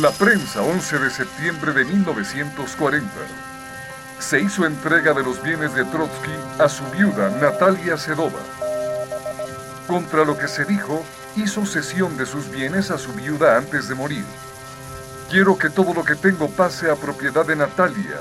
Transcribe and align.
La 0.00 0.10
prensa, 0.10 0.62
11 0.62 1.00
de 1.00 1.10
septiembre 1.10 1.74
de 1.74 1.84
1940. 1.84 3.10
Se 4.20 4.40
hizo 4.40 4.64
entrega 4.64 5.12
de 5.12 5.22
los 5.22 5.42
bienes 5.42 5.74
de 5.74 5.84
Trotsky 5.84 6.30
a 6.58 6.66
su 6.66 6.82
viuda 6.86 7.28
Natalia 7.42 7.98
Sedova. 7.98 8.40
Contra 9.86 10.24
lo 10.24 10.38
que 10.38 10.48
se 10.48 10.64
dijo, 10.64 11.04
hizo 11.36 11.66
cesión 11.66 12.16
de 12.16 12.24
sus 12.24 12.50
bienes 12.50 12.90
a 12.90 12.96
su 12.96 13.12
viuda 13.12 13.58
antes 13.58 13.86
de 13.86 13.94
morir. 13.94 14.24
Quiero 15.30 15.58
que 15.58 15.68
todo 15.68 15.92
lo 15.92 16.04
que 16.04 16.14
tengo 16.14 16.48
pase 16.48 16.90
a 16.90 16.96
propiedad 16.96 17.44
de 17.44 17.56
Natalia. 17.56 18.18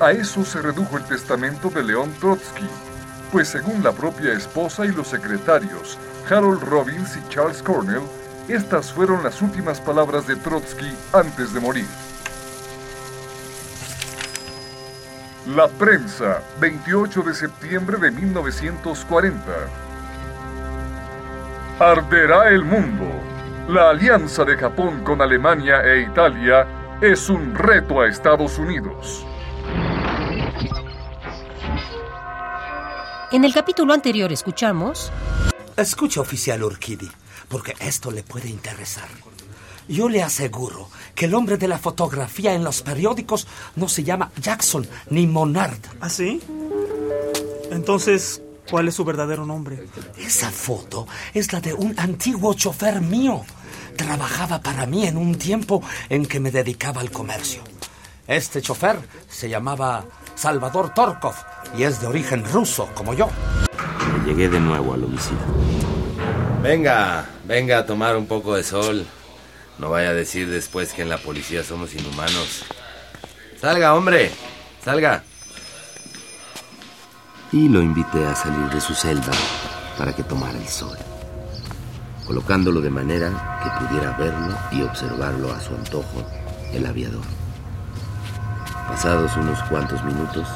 A 0.00 0.12
eso 0.12 0.42
se 0.42 0.62
redujo 0.62 0.96
el 0.96 1.04
testamento 1.04 1.68
de 1.68 1.84
León 1.84 2.14
Trotsky, 2.18 2.66
pues 3.30 3.48
según 3.48 3.82
la 3.82 3.92
propia 3.92 4.32
esposa 4.32 4.86
y 4.86 4.92
los 4.92 5.08
secretarios, 5.08 5.98
Harold 6.30 6.62
Robbins 6.62 7.14
y 7.18 7.28
Charles 7.28 7.62
Cornell, 7.62 8.08
estas 8.52 8.92
fueron 8.92 9.22
las 9.22 9.42
últimas 9.42 9.80
palabras 9.80 10.26
de 10.26 10.36
Trotsky 10.36 10.92
antes 11.12 11.52
de 11.54 11.60
morir. 11.60 11.86
La 15.54 15.68
prensa, 15.68 16.42
28 16.60 17.22
de 17.22 17.34
septiembre 17.34 17.96
de 17.98 18.10
1940. 18.10 19.40
Arderá 21.78 22.50
el 22.50 22.64
mundo. 22.64 23.06
La 23.68 23.90
alianza 23.90 24.44
de 24.44 24.56
Japón 24.56 25.02
con 25.02 25.22
Alemania 25.22 25.82
e 25.82 26.02
Italia 26.02 26.66
es 27.00 27.30
un 27.30 27.54
reto 27.54 28.00
a 28.00 28.08
Estados 28.08 28.58
Unidos. 28.58 29.24
En 33.32 33.44
el 33.44 33.54
capítulo 33.54 33.92
anterior 33.92 34.32
escuchamos... 34.32 35.12
Escucha, 35.76 36.20
oficial 36.20 36.62
Urquidi, 36.64 37.10
porque 37.50 37.74
esto 37.80 38.10
le 38.10 38.22
puede 38.22 38.48
interesar. 38.48 39.08
Yo 39.88 40.08
le 40.08 40.22
aseguro 40.22 40.88
que 41.16 41.24
el 41.24 41.34
hombre 41.34 41.56
de 41.56 41.66
la 41.66 41.78
fotografía 41.78 42.54
en 42.54 42.62
los 42.62 42.80
periódicos 42.80 43.48
no 43.74 43.88
se 43.88 44.04
llama 44.04 44.30
Jackson 44.40 44.86
ni 45.10 45.26
Monard. 45.26 45.80
¿Ah, 46.00 46.08
sí? 46.08 46.40
Entonces, 47.72 48.40
¿cuál 48.70 48.86
es 48.86 48.94
su 48.94 49.04
verdadero 49.04 49.44
nombre? 49.44 49.88
Esa 50.16 50.50
foto 50.50 51.08
es 51.34 51.52
la 51.52 51.60
de 51.60 51.74
un 51.74 51.92
antiguo 51.98 52.54
chofer 52.54 53.00
mío. 53.00 53.44
Trabajaba 53.96 54.60
para 54.62 54.86
mí 54.86 55.06
en 55.08 55.16
un 55.16 55.34
tiempo 55.34 55.82
en 56.08 56.24
que 56.24 56.38
me 56.38 56.52
dedicaba 56.52 57.00
al 57.00 57.10
comercio. 57.10 57.62
Este 58.28 58.62
chofer 58.62 58.96
se 59.28 59.48
llamaba 59.48 60.04
Salvador 60.36 60.94
Torkov 60.94 61.34
y 61.76 61.82
es 61.82 62.00
de 62.00 62.06
origen 62.06 62.44
ruso, 62.44 62.88
como 62.94 63.12
yo. 63.12 63.28
Llegué 64.24 64.48
de 64.48 64.60
nuevo 64.60 64.94
al 64.94 65.02
homicidio. 65.02 65.99
Venga, 66.62 67.24
venga 67.46 67.78
a 67.78 67.86
tomar 67.86 68.18
un 68.18 68.26
poco 68.26 68.54
de 68.54 68.62
sol. 68.62 69.06
No 69.78 69.88
vaya 69.88 70.10
a 70.10 70.14
decir 70.14 70.50
después 70.50 70.92
que 70.92 71.00
en 71.00 71.08
la 71.08 71.16
policía 71.16 71.64
somos 71.64 71.94
inhumanos. 71.94 72.64
Salga, 73.58 73.94
hombre, 73.94 74.30
salga. 74.84 75.22
Y 77.50 77.68
lo 77.70 77.80
invité 77.80 78.26
a 78.26 78.34
salir 78.34 78.68
de 78.68 78.80
su 78.80 78.94
celda 78.94 79.32
para 79.96 80.14
que 80.14 80.22
tomara 80.22 80.58
el 80.58 80.68
sol, 80.68 80.96
colocándolo 82.26 82.82
de 82.82 82.90
manera 82.90 83.60
que 83.62 83.84
pudiera 83.86 84.12
verlo 84.18 84.54
y 84.70 84.82
observarlo 84.82 85.52
a 85.52 85.60
su 85.60 85.74
antojo 85.74 86.24
el 86.74 86.84
aviador. 86.84 87.24
Pasados 88.86 89.34
unos 89.38 89.60
cuantos 89.64 90.04
minutos, 90.04 90.46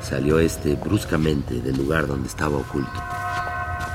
salió 0.00 0.38
este 0.38 0.76
bruscamente 0.76 1.60
del 1.60 1.76
lugar 1.76 2.06
donde 2.06 2.28
estaba 2.28 2.56
oculto 2.56 3.02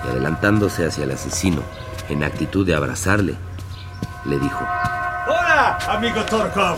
y 0.04 0.10
adelantándose 0.10 0.86
hacia 0.86 1.04
el 1.04 1.12
asesino 1.12 1.62
en 2.10 2.24
actitud 2.24 2.66
de 2.66 2.76
abrazarle, 2.76 3.36
le 4.26 4.40
dijo: 4.40 4.64
¡Hola, 5.28 5.78
amigo 5.90 6.24
Torkov! 6.26 6.78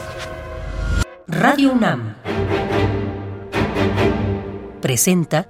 Radio 1.28 1.74
UNAM 1.74 2.16
presenta 4.82 5.48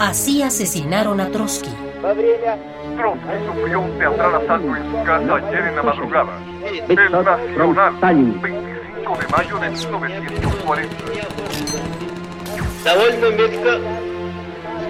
Así 0.00 0.42
asesinaron 0.42 1.20
a 1.20 1.30
Trotsky. 1.30 1.70
Trotsky 2.00 3.46
sufrió 3.46 3.80
un 3.80 3.98
teatral 3.98 4.34
asalto 4.34 4.76
en 4.76 4.90
su 4.90 5.04
casa 5.04 5.36
ayer 5.36 5.66
en 5.66 5.76
la 5.76 5.82
madrugada. 5.82 6.32
El 6.88 7.12
Nacional, 7.12 8.40
25 8.40 9.18
de 9.18 9.28
mayo 9.28 9.58
de 9.58 9.70
1940. 9.70 10.96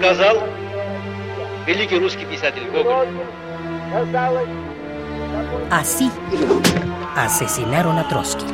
сказал 0.00 0.36
великий 1.66 1.98
русский 1.98 2.24
писатель 2.24 2.68
Гоголь. 2.70 3.08
Así 5.70 6.10
asesinaron 7.16 7.98
a 7.98 8.08
Trotsky. 8.08 8.44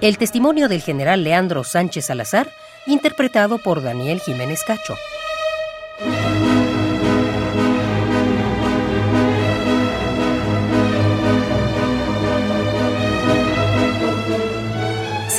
El 0.00 0.18
testimonio 0.18 0.68
del 0.68 0.82
general 0.82 1.24
Leandro 1.24 1.64
Sánchez 1.64 2.06
Salazar, 2.06 2.48
interpretado 2.86 3.58
por 3.58 3.82
Daniel 3.82 4.20
Jiménez 4.20 4.62
Cacho. 4.64 4.94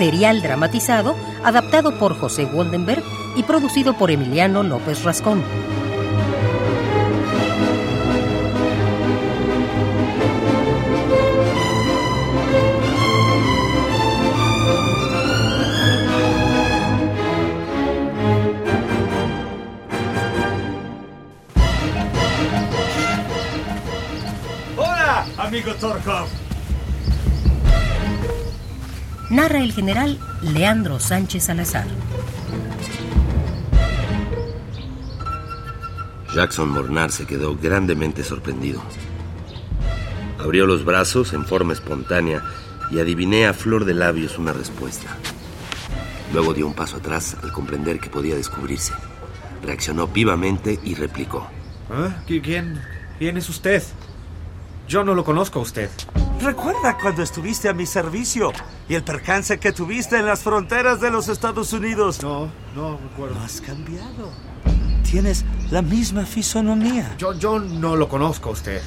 Serial 0.02 0.42
dramatizado, 0.42 1.14
adaptado 1.44 1.96
por 1.96 2.18
José 2.18 2.44
Woldenberg 2.44 3.04
y 3.36 3.44
producido 3.44 3.96
por 3.96 4.10
Emiliano 4.10 4.64
López 4.64 5.04
Rascón. 5.04 5.44
¡Hola, 24.76 25.26
amigo 25.38 25.72
Torkov! 25.76 26.41
Narra 29.32 29.62
el 29.62 29.72
general 29.72 30.18
Leandro 30.42 31.00
Sánchez 31.00 31.44
Salazar. 31.44 31.86
Jackson 36.34 36.68
Mornar 36.68 37.10
se 37.10 37.24
quedó 37.24 37.56
grandemente 37.56 38.24
sorprendido. 38.24 38.82
Abrió 40.38 40.66
los 40.66 40.84
brazos 40.84 41.32
en 41.32 41.46
forma 41.46 41.72
espontánea 41.72 42.42
y 42.90 43.00
adiviné 43.00 43.46
a 43.46 43.54
flor 43.54 43.86
de 43.86 43.94
labios 43.94 44.36
una 44.36 44.52
respuesta. 44.52 45.16
Luego 46.34 46.52
dio 46.52 46.66
un 46.66 46.74
paso 46.74 46.98
atrás 46.98 47.34
al 47.42 47.52
comprender 47.52 48.00
que 48.00 48.10
podía 48.10 48.34
descubrirse. 48.34 48.92
Reaccionó 49.62 50.08
vivamente 50.08 50.78
y 50.84 50.94
replicó. 50.94 51.48
¿Ah? 51.90 52.22
¿Quién, 52.26 52.82
¿Quién 53.18 53.38
es 53.38 53.48
usted? 53.48 53.82
Yo 54.86 55.04
no 55.04 55.14
lo 55.14 55.24
conozco 55.24 55.58
a 55.58 55.62
usted. 55.62 55.88
¿Recuerda 56.42 56.98
cuando 57.00 57.22
estuviste 57.22 57.68
a 57.68 57.72
mi 57.72 57.86
servicio 57.86 58.52
y 58.88 58.94
el 58.96 59.04
percance 59.04 59.58
que 59.60 59.70
tuviste 59.72 60.16
en 60.18 60.26
las 60.26 60.40
fronteras 60.40 61.00
de 61.00 61.10
los 61.10 61.28
Estados 61.28 61.72
Unidos? 61.72 62.20
No, 62.20 62.50
no 62.74 62.98
recuerdo. 62.98 63.36
No 63.36 63.44
has 63.44 63.60
cambiado. 63.60 64.30
Tienes 65.08 65.44
la 65.70 65.82
misma 65.82 66.26
fisonomía. 66.26 67.14
Yo, 67.18 67.32
yo 67.34 67.60
no 67.60 67.94
lo 67.94 68.08
conozco 68.08 68.48
a 68.48 68.52
usted. 68.52 68.82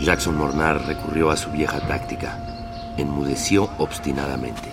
Jackson 0.00 0.36
Mornar 0.36 0.84
recurrió 0.86 1.30
a 1.30 1.36
su 1.36 1.50
vieja 1.52 1.78
táctica. 1.86 2.94
Enmudeció 2.98 3.70
obstinadamente. 3.78 4.68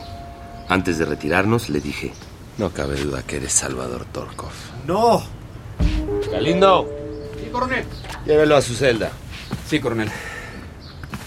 Antes 0.69 0.97
de 0.97 1.05
retirarnos, 1.05 1.69
le 1.69 1.81
dije: 1.81 2.13
No 2.57 2.71
cabe 2.71 2.95
duda 2.99 3.21
que 3.21 3.35
eres 3.37 3.53
Salvador 3.53 4.05
Torkov. 4.11 4.51
¡No! 4.87 5.21
Galindo, 6.31 6.89
Sí, 7.39 7.49
coronel. 7.51 7.85
llévelo 8.25 8.55
a 8.55 8.61
su 8.61 8.73
celda. 8.73 9.11
Sí, 9.67 9.79
coronel. 9.79 10.09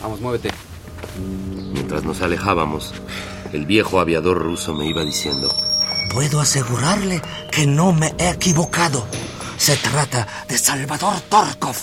Vamos, 0.02 0.20
muévete. 0.20 0.50
Mientras 1.72 2.04
nos 2.04 2.22
alejábamos, 2.22 2.92
el 3.52 3.66
viejo 3.66 4.00
aviador 4.00 4.38
ruso 4.38 4.74
me 4.74 4.86
iba 4.86 5.02
diciendo: 5.04 5.48
Puedo 6.12 6.40
asegurarle 6.40 7.22
que 7.50 7.66
no 7.66 7.92
me 7.92 8.14
he 8.18 8.30
equivocado. 8.30 9.06
Se 9.56 9.76
trata 9.76 10.26
de 10.48 10.58
Salvador 10.58 11.20
Torkov. 11.28 11.76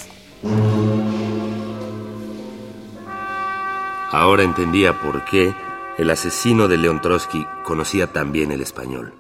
Ahora 4.12 4.44
entendía 4.44 5.00
por 5.02 5.26
qué 5.26 5.56
el 5.98 6.10
asesino 6.10 6.68
de 6.68 6.78
León 6.78 7.02
Trotsky 7.02 7.46
conocía 7.64 8.08
tan 8.08 8.32
bien 8.32 8.52
el 8.52 8.62
español. 8.62 9.14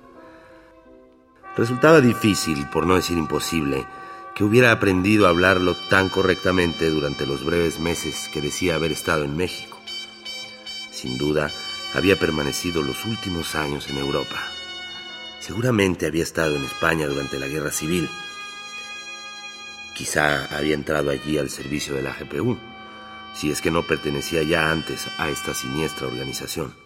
Resultaba 1.56 2.02
difícil, 2.02 2.68
por 2.70 2.86
no 2.86 2.96
decir 2.96 3.18
imposible, 3.18 3.86
que 4.36 4.44
hubiera 4.44 4.72
aprendido 4.72 5.26
a 5.26 5.30
hablarlo 5.30 5.76
tan 5.90 6.10
correctamente 6.10 6.90
durante 6.90 7.26
los 7.26 7.46
breves 7.46 7.80
meses 7.80 8.30
que 8.34 8.42
decía 8.42 8.76
haber 8.76 8.92
estado 8.92 9.24
en 9.24 9.38
México. 9.38 9.73
Sin 11.04 11.18
duda, 11.18 11.52
había 11.96 12.18
permanecido 12.18 12.82
los 12.82 13.04
últimos 13.04 13.56
años 13.56 13.90
en 13.90 13.98
Europa. 13.98 14.42
Seguramente 15.42 16.06
había 16.06 16.24
estado 16.24 16.56
en 16.56 16.64
España 16.64 17.08
durante 17.08 17.38
la 17.38 17.50
Guerra 17.50 17.72
Civil. 17.72 18.08
Quizá 19.94 20.46
había 20.46 20.76
entrado 20.76 21.10
allí 21.10 21.38
al 21.38 21.50
servicio 21.50 21.94
de 21.94 22.04
la 22.04 22.14
GPU, 22.14 22.58
si 23.34 23.52
es 23.52 23.60
que 23.60 23.70
no 23.70 23.84
pertenecía 23.84 24.44
ya 24.44 24.72
antes 24.72 25.08
a 25.18 25.28
esta 25.28 25.54
siniestra 25.54 26.08
organización. 26.08 26.83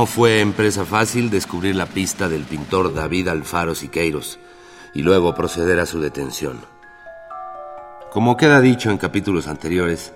No 0.00 0.06
fue 0.06 0.40
empresa 0.40 0.86
fácil 0.86 1.28
descubrir 1.28 1.76
la 1.76 1.84
pista 1.84 2.30
del 2.30 2.44
pintor 2.44 2.94
David 2.94 3.28
Alfaro 3.28 3.74
Siqueiros 3.74 4.38
y 4.94 5.02
luego 5.02 5.34
proceder 5.34 5.78
a 5.78 5.84
su 5.84 6.00
detención. 6.00 6.58
Como 8.10 8.38
queda 8.38 8.62
dicho 8.62 8.90
en 8.90 8.96
capítulos 8.96 9.46
anteriores, 9.46 10.14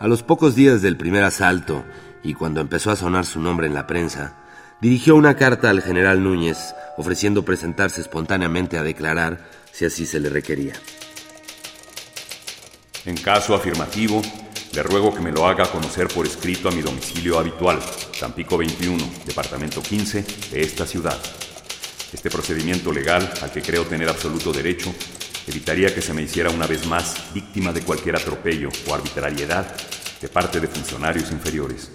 a 0.00 0.08
los 0.08 0.22
pocos 0.22 0.54
días 0.54 0.80
del 0.80 0.96
primer 0.96 1.24
asalto 1.24 1.84
y 2.22 2.32
cuando 2.32 2.62
empezó 2.62 2.90
a 2.90 2.96
sonar 2.96 3.26
su 3.26 3.38
nombre 3.38 3.66
en 3.66 3.74
la 3.74 3.86
prensa, 3.86 4.32
dirigió 4.80 5.14
una 5.14 5.36
carta 5.36 5.68
al 5.68 5.82
general 5.82 6.24
Núñez 6.24 6.74
ofreciendo 6.96 7.44
presentarse 7.44 8.00
espontáneamente 8.00 8.78
a 8.78 8.82
declarar 8.82 9.40
si 9.72 9.84
así 9.84 10.06
se 10.06 10.20
le 10.20 10.30
requería. 10.30 10.72
En 13.04 13.18
caso 13.18 13.54
afirmativo, 13.54 14.22
le 14.72 14.82
ruego 14.82 15.14
que 15.14 15.20
me 15.20 15.32
lo 15.32 15.46
haga 15.46 15.70
conocer 15.70 16.08
por 16.08 16.26
escrito 16.26 16.68
a 16.68 16.72
mi 16.72 16.82
domicilio 16.82 17.38
habitual, 17.38 17.80
Tampico 18.18 18.58
21, 18.58 19.02
Departamento 19.24 19.82
15 19.82 20.24
de 20.52 20.60
esta 20.60 20.86
ciudad. 20.86 21.18
Este 22.12 22.30
procedimiento 22.30 22.92
legal, 22.92 23.30
al 23.42 23.50
que 23.50 23.62
creo 23.62 23.84
tener 23.84 24.08
absoluto 24.08 24.52
derecho, 24.52 24.94
evitaría 25.46 25.94
que 25.94 26.02
se 26.02 26.12
me 26.12 26.22
hiciera 26.22 26.50
una 26.50 26.66
vez 26.66 26.86
más 26.86 27.32
víctima 27.32 27.72
de 27.72 27.82
cualquier 27.82 28.16
atropello 28.16 28.68
o 28.88 28.94
arbitrariedad 28.94 29.74
de 30.20 30.28
parte 30.28 30.60
de 30.60 30.68
funcionarios 30.68 31.30
inferiores. 31.30 31.90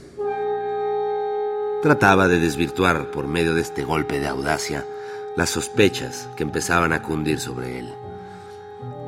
Trataba 1.81 2.27
de 2.27 2.39
desvirtuar 2.39 3.11
por 3.11 3.27
medio 3.27 3.53
de 3.53 3.61
este 3.61 3.83
golpe 3.83 4.19
de 4.19 4.27
audacia 4.27 4.85
las 5.35 5.49
sospechas 5.49 6.29
que 6.37 6.43
empezaban 6.43 6.93
a 6.93 7.01
cundir 7.01 7.39
sobre 7.39 7.79
él. 7.79 7.93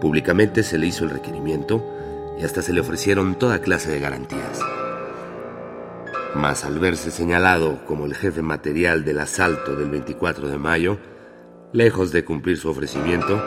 Públicamente 0.01 0.63
se 0.63 0.77
le 0.77 0.87
hizo 0.87 1.03
el 1.05 1.11
requerimiento 1.11 1.94
y 2.39 2.43
hasta 2.43 2.61
se 2.61 2.73
le 2.73 2.81
ofrecieron 2.81 3.35
toda 3.35 3.59
clase 3.59 3.91
de 3.91 3.99
garantías. 3.99 4.59
Mas 6.35 6.65
al 6.65 6.79
verse 6.79 7.11
señalado 7.11 7.85
como 7.85 8.05
el 8.05 8.13
jefe 8.13 8.41
material 8.41 9.05
del 9.05 9.19
asalto 9.19 9.75
del 9.75 9.89
24 9.89 10.49
de 10.49 10.57
mayo, 10.57 10.97
lejos 11.71 12.11
de 12.11 12.25
cumplir 12.25 12.57
su 12.57 12.69
ofrecimiento, 12.69 13.41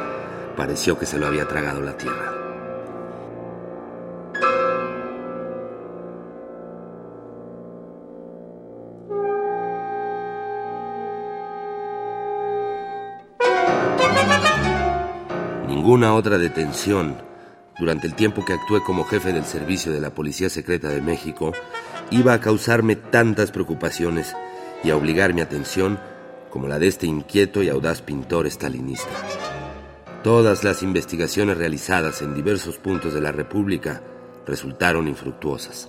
pareció 0.56 0.98
que 0.98 1.06
se 1.06 1.18
lo 1.18 1.26
había 1.26 1.46
tragado 1.46 1.82
la 1.82 1.96
tierra. 1.96 2.34
Ninguna 15.66 16.14
otra 16.14 16.36
detención 16.38 17.27
durante 17.78 18.06
el 18.06 18.14
tiempo 18.14 18.44
que 18.44 18.54
actué 18.54 18.82
como 18.82 19.04
jefe 19.04 19.32
del 19.32 19.44
servicio 19.44 19.92
de 19.92 20.00
la 20.00 20.10
Policía 20.10 20.50
Secreta 20.50 20.88
de 20.88 21.00
México, 21.00 21.52
iba 22.10 22.32
a 22.32 22.40
causarme 22.40 22.96
tantas 22.96 23.50
preocupaciones 23.50 24.34
y 24.82 24.90
a 24.90 24.96
obligar 24.96 25.34
mi 25.34 25.40
atención 25.40 25.98
como 26.50 26.66
la 26.66 26.78
de 26.78 26.88
este 26.88 27.06
inquieto 27.06 27.62
y 27.62 27.68
audaz 27.68 28.02
pintor 28.02 28.46
estalinista. 28.46 29.08
Todas 30.22 30.64
las 30.64 30.82
investigaciones 30.82 31.56
realizadas 31.56 32.22
en 32.22 32.34
diversos 32.34 32.78
puntos 32.78 33.14
de 33.14 33.20
la 33.20 33.32
República 33.32 34.02
resultaron 34.46 35.06
infructuosas. 35.06 35.88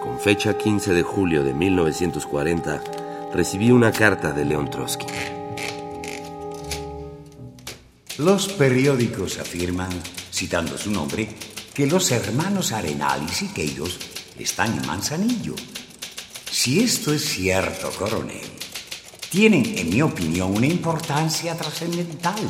Con 0.00 0.18
fecha 0.18 0.56
15 0.56 0.94
de 0.94 1.02
julio 1.02 1.44
de 1.44 1.52
1940, 1.52 2.82
recibí 3.34 3.70
una 3.70 3.92
carta 3.92 4.32
de 4.32 4.46
León 4.46 4.70
Trotsky. 4.70 5.06
Los 8.20 8.48
periódicos 8.48 9.38
afirman, 9.38 9.88
citando 10.30 10.76
su 10.76 10.90
nombre, 10.90 11.26
que 11.72 11.86
los 11.86 12.10
hermanos 12.10 12.70
Arenal 12.70 13.24
y 13.26 13.32
Siqueiros 13.32 13.98
están 14.38 14.76
en 14.76 14.86
Manzanillo. 14.86 15.54
Si 16.50 16.80
esto 16.80 17.14
es 17.14 17.24
cierto, 17.24 17.90
coronel, 17.92 18.44
tienen, 19.30 19.78
en 19.78 19.88
mi 19.88 20.02
opinión, 20.02 20.54
una 20.54 20.66
importancia 20.66 21.56
trascendental. 21.56 22.42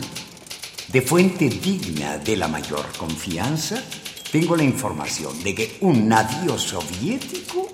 De 0.88 1.02
fuente 1.02 1.48
digna 1.48 2.18
de 2.18 2.36
la 2.36 2.48
mayor 2.48 2.86
confianza, 2.98 3.80
tengo 4.32 4.56
la 4.56 4.64
información 4.64 5.40
de 5.44 5.54
que 5.54 5.76
un 5.82 6.08
navío 6.08 6.58
soviético 6.58 7.68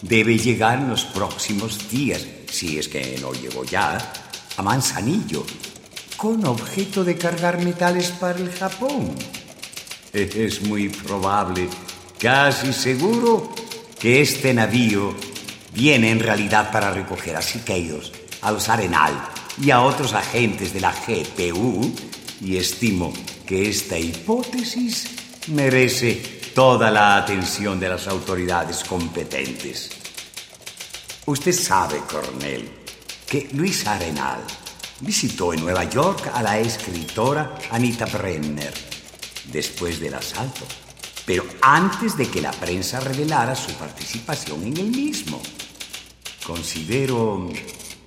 debe 0.00 0.38
llegar 0.38 0.78
en 0.78 0.88
los 0.88 1.04
próximos 1.04 1.90
días, 1.90 2.26
si 2.50 2.78
es 2.78 2.88
que 2.88 3.18
no 3.20 3.34
llegó 3.34 3.62
ya, 3.64 4.10
a 4.56 4.62
Manzanillo 4.62 5.44
con 6.20 6.44
objeto 6.44 7.02
de 7.02 7.16
cargar 7.16 7.64
metales 7.64 8.10
para 8.10 8.38
el 8.38 8.52
Japón. 8.52 9.14
Es 10.12 10.60
muy 10.62 10.90
probable, 10.90 11.68
casi 12.18 12.74
seguro, 12.74 13.54
que 13.98 14.20
este 14.20 14.52
navío 14.52 15.14
viene 15.72 16.10
en 16.10 16.20
realidad 16.20 16.70
para 16.70 16.90
recoger 16.90 17.36
a 17.36 17.42
Siqueiros, 17.42 18.12
a 18.42 18.50
los 18.52 18.68
Arenal 18.68 19.14
y 19.62 19.70
a 19.70 19.80
otros 19.80 20.12
agentes 20.12 20.74
de 20.74 20.80
la 20.80 20.92
GPU, 20.92 21.90
y 22.42 22.56
estimo 22.56 23.12
que 23.46 23.70
esta 23.70 23.96
hipótesis 23.96 25.06
merece 25.46 26.16
toda 26.54 26.90
la 26.90 27.16
atención 27.16 27.80
de 27.80 27.88
las 27.88 28.08
autoridades 28.08 28.84
competentes. 28.84 29.90
Usted 31.24 31.52
sabe, 31.52 32.00
coronel, 32.00 32.68
que 33.26 33.48
Luis 33.52 33.86
Arenal 33.86 34.40
visitó 35.00 35.52
en 35.52 35.60
Nueva 35.60 35.84
York 35.84 36.30
a 36.32 36.42
la 36.42 36.58
escritora 36.58 37.56
Anita 37.70 38.06
Brenner 38.06 38.72
después 39.52 40.00
del 40.00 40.14
asalto, 40.14 40.66
pero 41.24 41.44
antes 41.62 42.16
de 42.16 42.28
que 42.28 42.40
la 42.40 42.52
prensa 42.52 43.00
revelara 43.00 43.54
su 43.54 43.72
participación 43.74 44.64
en 44.64 44.76
el 44.76 44.90
mismo. 44.90 45.40
Considero 46.46 47.50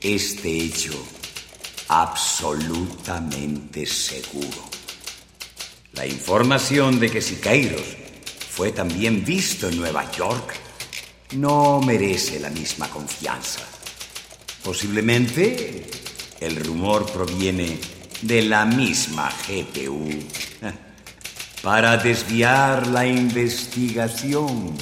este 0.01 0.49
hecho 0.49 0.93
absolutamente 1.87 3.85
seguro. 3.85 4.63
La 5.93 6.05
información 6.05 6.99
de 6.99 7.09
que 7.09 7.21
Siqueiros 7.21 7.85
fue 8.49 8.71
también 8.71 9.23
visto 9.23 9.67
en 9.69 9.77
Nueva 9.77 10.11
York 10.11 10.55
no 11.35 11.79
merece 11.81 12.39
la 12.39 12.49
misma 12.49 12.89
confianza. 12.89 13.61
Posiblemente 14.63 16.02
el 16.45 16.57
rumor 16.57 17.05
proviene 17.11 17.79
de 18.21 18.43
la 18.43 18.65
misma 18.65 19.29
GPU 19.47 20.09
para 21.63 21.97
desviar 21.97 22.87
la 22.87 23.05
investigación. 23.05 24.75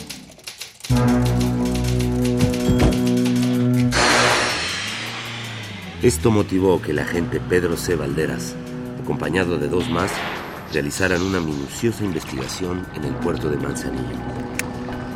Esto 6.01 6.31
motivó 6.31 6.81
que 6.81 6.91
el 6.91 6.99
agente 6.99 7.39
Pedro 7.39 7.77
C. 7.77 7.95
Valderas, 7.95 8.55
acompañado 9.03 9.59
de 9.59 9.67
dos 9.67 9.87
más, 9.89 10.11
realizaran 10.73 11.21
una 11.21 11.39
minuciosa 11.39 12.03
investigación 12.03 12.87
en 12.95 13.03
el 13.03 13.13
puerto 13.15 13.49
de 13.49 13.57
Manzanillo. 13.57 14.17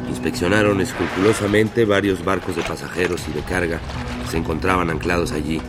Inspeccionaron 0.09 0.81
escrupulosamente 0.81 1.85
varios 1.85 2.23
barcos 2.23 2.55
de 2.55 2.61
pasajeros 2.61 3.23
y 3.27 3.31
de 3.31 3.41
carga 3.41 3.79
que 4.23 4.31
se 4.31 4.37
encontraban 4.37 4.91
anclados 4.91 5.31
allí 5.31 5.59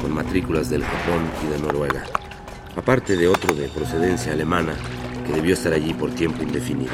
con 0.00 0.14
matrículas 0.14 0.70
del 0.70 0.82
Japón 0.82 1.22
y 1.44 1.52
de 1.52 1.58
Noruega, 1.58 2.04
aparte 2.76 3.16
de 3.16 3.28
otro 3.28 3.54
de 3.54 3.68
procedencia 3.68 4.32
alemana 4.32 4.74
que 5.26 5.32
debió 5.32 5.54
estar 5.54 5.72
allí 5.72 5.94
por 5.94 6.10
tiempo 6.10 6.42
indefinido. 6.42 6.92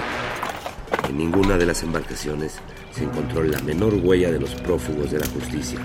En 1.09 1.19
ninguna 1.19 1.57
de 1.57 1.67
las 1.67 1.83
embarcaciones 1.83 2.59
se 2.93 3.05
encontró 3.05 3.43
la 3.43 3.61
menor 3.61 3.95
huella 3.95 4.31
de 4.31 4.41
los 4.41 4.55
prófugos 4.55 5.11
de 5.11 5.19
la 5.19 5.27
justicia, 5.27 5.79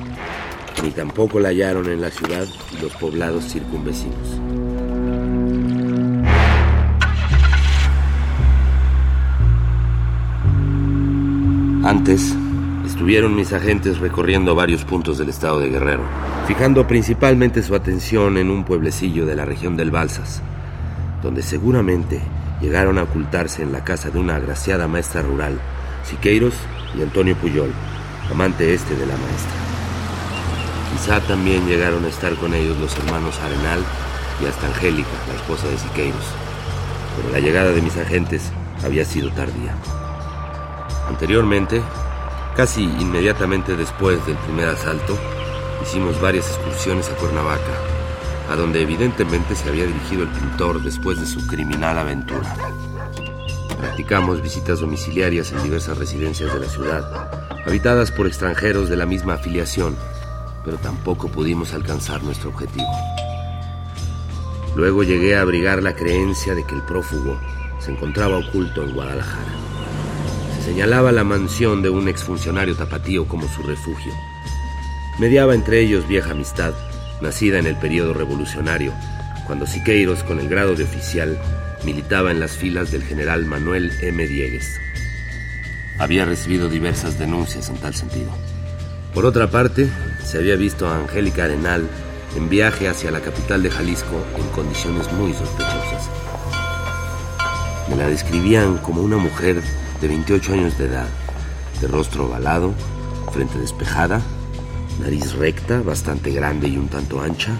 ni 0.83 0.91
tampoco 0.91 1.39
la 1.39 1.49
hallaron 1.49 1.89
en 1.89 2.01
la 2.01 2.09
ciudad 2.09 2.45
y 2.71 2.81
los 2.81 2.93
poblados 2.95 3.45
circunvecinos. 3.45 4.39
Antes, 11.83 12.35
estuvieron 12.99 13.33
mis 13.33 13.53
agentes 13.53 13.99
recorriendo 13.99 14.55
varios 14.55 14.83
puntos 14.83 15.17
del 15.17 15.29
estado 15.29 15.61
de 15.61 15.69
Guerrero, 15.69 16.03
fijando 16.47 16.85
principalmente 16.85 17.63
su 17.63 17.73
atención 17.73 18.35
en 18.35 18.49
un 18.49 18.65
pueblecillo 18.65 19.25
de 19.25 19.37
la 19.37 19.45
región 19.45 19.77
del 19.77 19.89
Balsas, 19.89 20.41
donde 21.23 21.41
seguramente 21.41 22.19
llegaron 22.59 22.97
a 22.97 23.03
ocultarse 23.03 23.63
en 23.63 23.71
la 23.71 23.85
casa 23.85 24.09
de 24.09 24.19
una 24.19 24.35
agraciada 24.35 24.89
maestra 24.89 25.21
rural, 25.21 25.57
Siqueiros 26.03 26.55
y 26.93 27.01
Antonio 27.01 27.37
Puyol, 27.37 27.71
amante 28.29 28.73
este 28.73 28.93
de 28.97 29.05
la 29.05 29.15
maestra. 29.15 29.55
Quizá 30.91 31.21
también 31.21 31.69
llegaron 31.69 32.03
a 32.03 32.09
estar 32.09 32.35
con 32.35 32.53
ellos 32.53 32.77
los 32.81 32.97
hermanos 32.97 33.39
Arenal 33.39 33.79
y 34.43 34.45
hasta 34.45 34.67
Angélica, 34.67 35.07
la 35.29 35.35
esposa 35.35 35.69
de 35.69 35.77
Siqueiros, 35.77 36.33
pero 37.15 37.31
la 37.31 37.39
llegada 37.39 37.71
de 37.71 37.81
mis 37.81 37.95
agentes 37.95 38.51
había 38.83 39.05
sido 39.05 39.29
tardía. 39.29 39.73
Anteriormente, 41.07 41.81
casi 42.59 42.83
inmediatamente 42.83 43.77
después 43.77 44.25
del 44.25 44.35
primer 44.35 44.67
asalto, 44.67 45.17
hicimos 45.81 46.19
varias 46.19 46.45
excursiones 46.45 47.09
a 47.09 47.15
Cuernavaca, 47.15 47.71
a 48.51 48.55
donde 48.57 48.81
evidentemente 48.81 49.55
se 49.55 49.69
había 49.69 49.85
dirigido 49.85 50.23
el 50.23 50.27
pintor 50.27 50.83
después 50.83 51.21
de 51.21 51.25
su 51.25 51.47
criminal 51.47 51.97
aventura. 51.97 52.53
Practicamos 53.77 54.41
visitas 54.41 54.81
domiciliarias 54.81 55.53
en 55.53 55.63
diversas 55.63 55.97
residencias 55.97 56.53
de 56.53 56.59
la 56.59 56.67
ciudad, 56.67 57.31
habitadas 57.65 58.11
por 58.11 58.27
extranjeros 58.27 58.89
de 58.89 58.97
la 58.97 59.05
misma 59.05 59.35
afiliación, 59.35 59.95
pero 60.65 60.75
tampoco 60.75 61.29
pudimos 61.29 61.73
alcanzar 61.73 62.21
nuestro 62.23 62.49
objetivo. 62.49 62.91
Luego 64.75 65.03
llegué 65.03 65.37
a 65.37 65.43
abrigar 65.43 65.81
la 65.81 65.95
creencia 65.95 66.53
de 66.55 66.65
que 66.65 66.75
el 66.75 66.81
prófugo 66.81 67.39
se 67.79 67.91
encontraba 67.91 68.37
oculto 68.37 68.83
en 68.83 68.95
Guadalajara. 68.95 69.68
Se 70.69 70.75
señalaba 70.75 71.11
la 71.11 71.23
mansión 71.23 71.81
de 71.81 71.89
un 71.89 72.07
exfuncionario 72.07 72.75
tapatío 72.75 73.27
como 73.27 73.47
su 73.47 73.63
refugio. 73.63 74.13
Mediaba 75.17 75.55
entre 75.55 75.81
ellos 75.81 76.07
vieja 76.07 76.29
amistad, 76.29 76.75
nacida 77.21 77.57
en 77.57 77.65
el 77.65 77.75
periodo 77.75 78.13
revolucionario, 78.13 78.93
cuando 79.47 79.65
Siqueiros, 79.65 80.23
con 80.23 80.39
el 80.39 80.47
grado 80.47 80.75
de 80.75 80.83
oficial, 80.83 81.39
militaba 81.83 82.29
en 82.29 82.39
las 82.39 82.51
filas 82.51 82.91
del 82.91 83.01
general 83.01 83.47
Manuel 83.47 83.91
M. 84.03 84.27
Diegues. 84.27 84.79
Había 85.97 86.25
recibido 86.25 86.69
diversas 86.69 87.17
denuncias 87.17 87.67
en 87.69 87.77
tal 87.77 87.95
sentido. 87.95 88.29
Por 89.15 89.25
otra 89.25 89.49
parte, 89.49 89.89
se 90.23 90.37
había 90.37 90.55
visto 90.55 90.87
a 90.87 90.99
Angélica 90.99 91.45
Arenal 91.45 91.89
en 92.35 92.47
viaje 92.47 92.87
hacia 92.87 93.09
la 93.09 93.21
capital 93.21 93.63
de 93.63 93.71
Jalisco 93.71 94.23
en 94.37 94.47
condiciones 94.49 95.11
muy 95.13 95.33
sospechosas. 95.33 96.11
Me 97.89 97.95
la 97.95 98.07
describían 98.07 98.77
como 98.77 99.01
una 99.01 99.17
mujer 99.17 99.63
de 100.01 100.07
28 100.07 100.53
años 100.53 100.77
de 100.77 100.85
edad, 100.85 101.07
de 101.81 101.87
rostro 101.87 102.25
ovalado, 102.25 102.73
frente 103.31 103.57
despejada, 103.59 104.21
nariz 104.99 105.33
recta, 105.33 105.81
bastante 105.81 106.31
grande 106.31 106.67
y 106.67 106.77
un 106.77 106.87
tanto 106.87 107.21
ancha, 107.21 107.51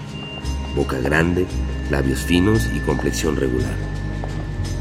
boca 0.74 0.98
grande, 0.98 1.46
labios 1.90 2.20
finos 2.20 2.66
y 2.74 2.80
complexión 2.80 3.36
regular. 3.36 3.74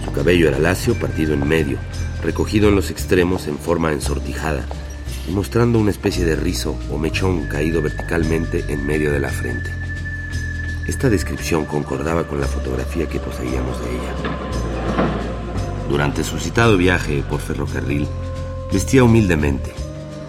Su 0.06 0.12
cabello 0.12 0.48
era 0.48 0.60
lacio, 0.60 0.96
partido 0.96 1.34
en 1.34 1.48
medio, 1.48 1.78
recogido 2.24 2.70
en 2.70 2.76
los 2.76 2.92
extremos 2.92 3.48
en 3.48 3.58
forma 3.58 3.92
ensortijada 3.92 4.66
y 5.28 5.32
mostrando 5.32 5.80
una 5.80 5.92
especie 5.92 6.26
de 6.26 6.36
rizo 6.36 6.76
o 6.92 6.98
mechón 6.98 7.44
caído 7.48 7.82
verticalmente 7.82 8.66
en 8.70 8.86
medio 8.86 9.12
de 9.12 9.20
la 9.20 9.30
frente. 9.30 9.72
Esta 10.88 11.10
descripción 11.10 11.66
concordaba 11.66 12.28
con 12.28 12.42
la 12.42 12.48
fotografía 12.48 13.08
que 13.08 13.20
poseíamos 13.20 13.80
de 13.80 13.92
ella. 13.92 14.49
Durante 15.90 16.24
su 16.24 16.38
citado 16.38 16.78
viaje 16.78 17.24
por 17.28 17.40
ferrocarril, 17.40 18.08
vestía 18.72 19.04
humildemente, 19.04 19.74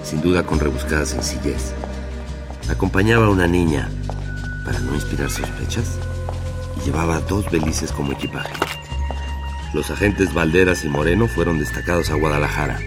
sin 0.02 0.22
duda 0.22 0.42
con 0.44 0.58
rebuscada 0.58 1.04
sencillez. 1.04 1.74
Acompañaba 2.70 3.26
a 3.26 3.30
una 3.30 3.46
niña 3.46 3.90
para 4.64 4.78
no 4.80 4.94
inspirar 4.94 5.30
sospechas 5.30 5.98
y 6.80 6.86
llevaba 6.86 7.20
dos 7.20 7.50
belices 7.50 7.92
como 7.92 8.12
equipaje. 8.12 8.54
Los 9.74 9.90
agentes 9.90 10.32
Valderas 10.32 10.84
y 10.86 10.88
Moreno 10.88 11.28
fueron 11.28 11.58
destacados 11.58 12.10
a 12.10 12.14
Guadalajara 12.14 12.78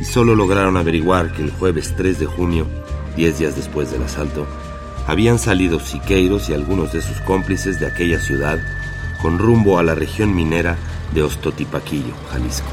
y 0.00 0.04
solo 0.04 0.36
lograron 0.36 0.76
averiguar 0.76 1.32
que 1.32 1.42
el 1.42 1.50
jueves 1.50 1.92
3 1.96 2.20
de 2.20 2.26
junio, 2.26 2.68
10 3.16 3.38
días 3.40 3.56
después 3.56 3.90
del 3.90 4.04
asalto, 4.04 4.46
habían 5.08 5.40
salido 5.40 5.80
Siqueiros 5.80 6.48
y 6.48 6.54
algunos 6.54 6.92
de 6.92 7.02
sus 7.02 7.18
cómplices 7.22 7.80
de 7.80 7.86
aquella 7.86 8.20
ciudad 8.20 8.60
con 9.20 9.38
rumbo 9.38 9.78
a 9.78 9.82
la 9.82 9.96
región 9.96 10.34
minera 10.34 10.76
de 11.14 11.22
Ostotipaquillo, 11.22 12.14
Jalisco. 12.30 12.68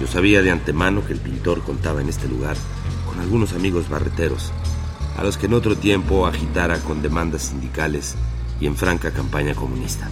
Yo 0.00 0.06
sabía 0.06 0.42
de 0.42 0.50
antemano 0.50 1.06
que 1.06 1.12
el 1.12 1.20
pintor 1.20 1.62
contaba 1.62 2.00
en 2.00 2.08
este 2.08 2.28
lugar 2.28 2.56
con 3.06 3.20
algunos 3.20 3.52
amigos 3.52 3.88
barreteros, 3.88 4.52
a 5.16 5.22
los 5.22 5.38
que 5.38 5.46
en 5.46 5.54
otro 5.54 5.76
tiempo 5.76 6.26
agitara 6.26 6.78
con 6.80 7.00
demandas 7.00 7.42
sindicales 7.42 8.14
y 8.60 8.66
en 8.66 8.76
franca 8.76 9.12
campaña 9.12 9.54
comunista. 9.54 10.08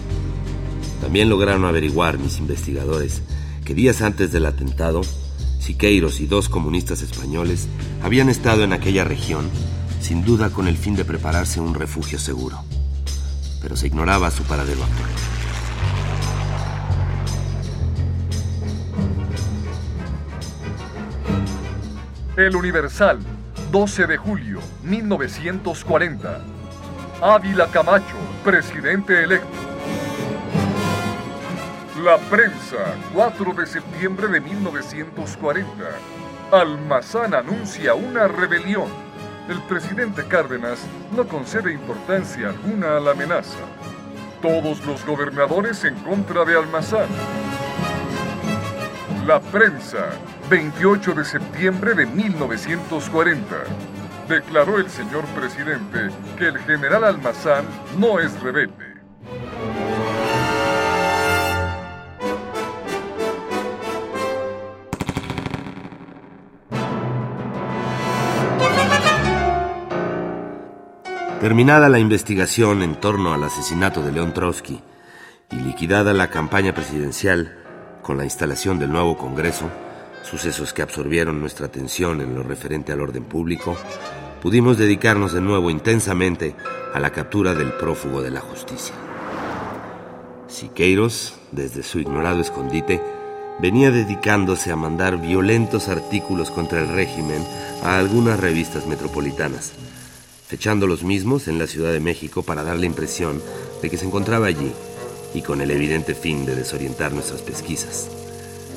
También 1.01 1.29
lograron 1.29 1.65
averiguar 1.65 2.17
mis 2.17 2.37
investigadores 2.39 3.21
que 3.65 3.73
días 3.73 4.01
antes 4.01 4.31
del 4.31 4.45
atentado, 4.45 5.01
Siqueiros 5.59 6.19
y 6.19 6.25
dos 6.25 6.49
comunistas 6.49 7.01
españoles 7.01 7.67
habían 8.01 8.27
estado 8.27 8.63
en 8.63 8.73
aquella 8.73 9.05
región, 9.05 9.49
sin 10.01 10.25
duda 10.25 10.49
con 10.49 10.67
el 10.67 10.77
fin 10.77 10.95
de 10.95 11.05
prepararse 11.05 11.61
un 11.61 11.73
refugio 11.73 12.19
seguro. 12.19 12.57
Pero 13.61 13.77
se 13.77 13.87
ignoraba 13.87 14.29
su 14.29 14.43
paradero 14.43 14.83
actual. 14.83 15.09
El 22.35 22.55
Universal, 22.55 23.19
12 23.71 24.07
de 24.07 24.17
julio 24.17 24.59
1940. 24.81 26.41
Ávila 27.21 27.67
Camacho, 27.67 28.15
presidente 28.43 29.23
electo. 29.23 29.47
La 32.03 32.17
prensa, 32.17 32.95
4 33.13 33.53
de 33.53 33.67
septiembre 33.67 34.27
de 34.29 34.41
1940. 34.41 35.67
Almazán 36.51 37.35
anuncia 37.35 37.93
una 37.93 38.27
rebelión. 38.27 38.87
El 39.47 39.61
presidente 39.69 40.25
Cárdenas 40.25 40.79
no 41.15 41.27
concede 41.27 41.71
importancia 41.71 42.49
alguna 42.49 42.97
a 42.97 42.99
la 42.99 43.11
amenaza. 43.11 43.59
Todos 44.41 44.83
los 44.87 45.05
gobernadores 45.05 45.83
en 45.83 45.93
contra 45.97 46.45
de 46.45 46.57
Almazán. 46.57 47.09
La 49.27 49.39
prensa, 49.39 50.09
28 50.49 51.13
de 51.13 51.25
septiembre 51.25 51.93
de 51.93 52.05
1940. 52.05 53.43
Declaró 54.27 54.77
el 54.77 54.89
señor 54.89 55.25
presidente 55.35 56.09
que 56.37 56.47
el 56.47 56.57
general 56.59 57.03
Almazán 57.03 57.65
no 57.97 58.19
es 58.19 58.39
rebelde. 58.41 58.93
Terminada 71.43 71.89
la 71.89 71.99
investigación 71.99 72.83
en 72.83 72.95
torno 72.95 73.33
al 73.33 73.43
asesinato 73.43 74.01
de 74.01 74.13
León 74.13 74.33
Trotsky 74.33 74.81
y 75.51 75.55
liquidada 75.57 76.13
la 76.13 76.29
campaña 76.29 76.73
presidencial 76.73 77.59
con 78.01 78.17
la 78.17 78.23
instalación 78.23 78.79
del 78.79 78.93
nuevo 78.93 79.17
Congreso, 79.17 79.69
sucesos 80.23 80.73
que 80.73 80.81
absorbieron 80.81 81.39
nuestra 81.39 81.67
atención 81.67 82.21
en 82.21 82.35
lo 82.35 82.43
referente 82.43 82.91
al 82.91 83.01
orden 83.01 83.23
público, 83.23 83.77
pudimos 84.41 84.77
dedicarnos 84.77 85.33
de 85.33 85.41
nuevo 85.41 85.69
intensamente 85.69 86.55
a 86.93 86.99
la 86.99 87.11
captura 87.11 87.53
del 87.53 87.73
prófugo 87.73 88.21
de 88.21 88.31
la 88.31 88.41
justicia. 88.41 88.93
Siqueiros, 90.47 91.35
desde 91.51 91.83
su 91.83 91.99
ignorado 91.99 92.41
escondite, 92.41 93.01
venía 93.59 93.91
dedicándose 93.91 94.71
a 94.71 94.75
mandar 94.75 95.21
violentos 95.21 95.87
artículos 95.87 96.51
contra 96.51 96.81
el 96.81 96.89
régimen 96.89 97.43
a 97.83 97.97
algunas 97.97 98.39
revistas 98.39 98.85
metropolitanas, 98.85 99.73
fechando 100.47 100.87
los 100.87 101.03
mismos 101.03 101.47
en 101.47 101.59
la 101.59 101.67
Ciudad 101.67 101.91
de 101.91 101.99
México 101.99 102.43
para 102.43 102.63
dar 102.63 102.77
la 102.77 102.85
impresión 102.85 103.41
de 103.81 103.89
que 103.89 103.97
se 103.97 104.05
encontraba 104.05 104.47
allí 104.47 104.71
y 105.33 105.41
con 105.41 105.61
el 105.61 105.71
evidente 105.71 106.13
fin 106.13 106.45
de 106.45 106.55
desorientar 106.55 107.11
nuestras 107.11 107.41
pesquisas, 107.41 108.09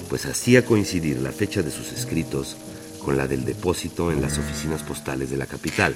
pues 0.08 0.26
hacía 0.26 0.64
coincidir 0.64 1.20
la 1.20 1.32
fecha 1.32 1.62
de 1.62 1.70
sus 1.70 1.92
escritos 1.92 2.56
con 3.04 3.16
la 3.16 3.28
del 3.28 3.44
depósito 3.44 4.10
en 4.10 4.20
las 4.20 4.38
oficinas 4.38 4.82
postales 4.82 5.30
de 5.30 5.36
la 5.36 5.46
capital, 5.46 5.94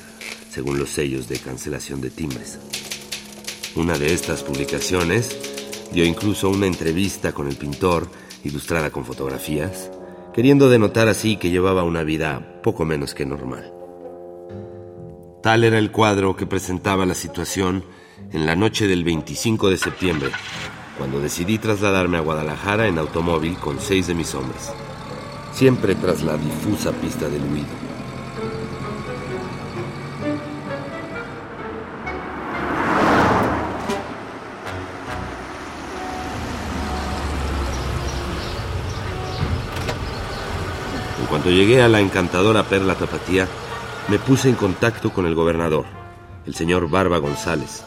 según 0.51 0.79
los 0.79 0.91
sellos 0.91 1.29
de 1.29 1.39
cancelación 1.39 2.01
de 2.01 2.11
timbres. 2.11 2.59
Una 3.77 3.99
de 3.99 4.13
estas 4.13 4.43
publicaciones 4.43 5.37
dio 5.93 6.05
incluso 6.05 6.49
una 6.49 6.67
entrevista 6.67 7.33
con 7.33 7.49
el 7.49 7.57
pintor, 7.57 8.09
ilustrada 8.45 8.91
con 8.91 9.05
fotografías, 9.05 9.91
queriendo 10.33 10.69
denotar 10.69 11.09
así 11.09 11.37
que 11.37 11.51
llevaba 11.51 11.83
una 11.83 12.05
vida 12.05 12.61
poco 12.63 12.85
menos 12.85 13.15
que 13.15 13.27
normal. 13.27 13.73
Tal 15.43 15.65
era 15.65 15.79
el 15.79 15.91
cuadro 15.91 16.37
que 16.37 16.47
presentaba 16.47 17.07
la 17.07 17.15
situación 17.15 17.85
en 18.33 18.47
la 18.47 18.55
noche 18.55 18.87
del 18.87 19.05
25 19.05 19.71
de 19.71 19.77
septiembre, 19.77 20.31
cuando 21.01 21.19
decidí 21.19 21.57
trasladarme 21.57 22.19
a 22.19 22.21
Guadalajara 22.21 22.87
en 22.87 22.99
automóvil 22.99 23.57
con 23.57 23.81
seis 23.81 24.07
de 24.07 24.15
mis 24.15 24.35
hombres. 24.35 24.71
siempre 25.55 25.95
tras 25.95 26.23
la 26.23 26.37
difusa 26.37 26.93
pista 26.93 27.27
del 27.27 27.43
huido. 27.43 27.67
Cuando 41.31 41.51
llegué 41.51 41.83
a 41.83 41.89
la 41.89 42.01
encantadora 42.01 42.65
Perla 42.65 42.95
Tapatía, 42.95 43.49
me 44.09 44.19
puse 44.19 44.51
en 44.51 44.55
contacto 44.55 45.11
con 45.11 45.25
el 45.25 45.35
gobernador, 45.35 45.87
el 46.45 46.55
señor 46.55 46.91
Barba 46.91 47.17
González, 47.17 47.85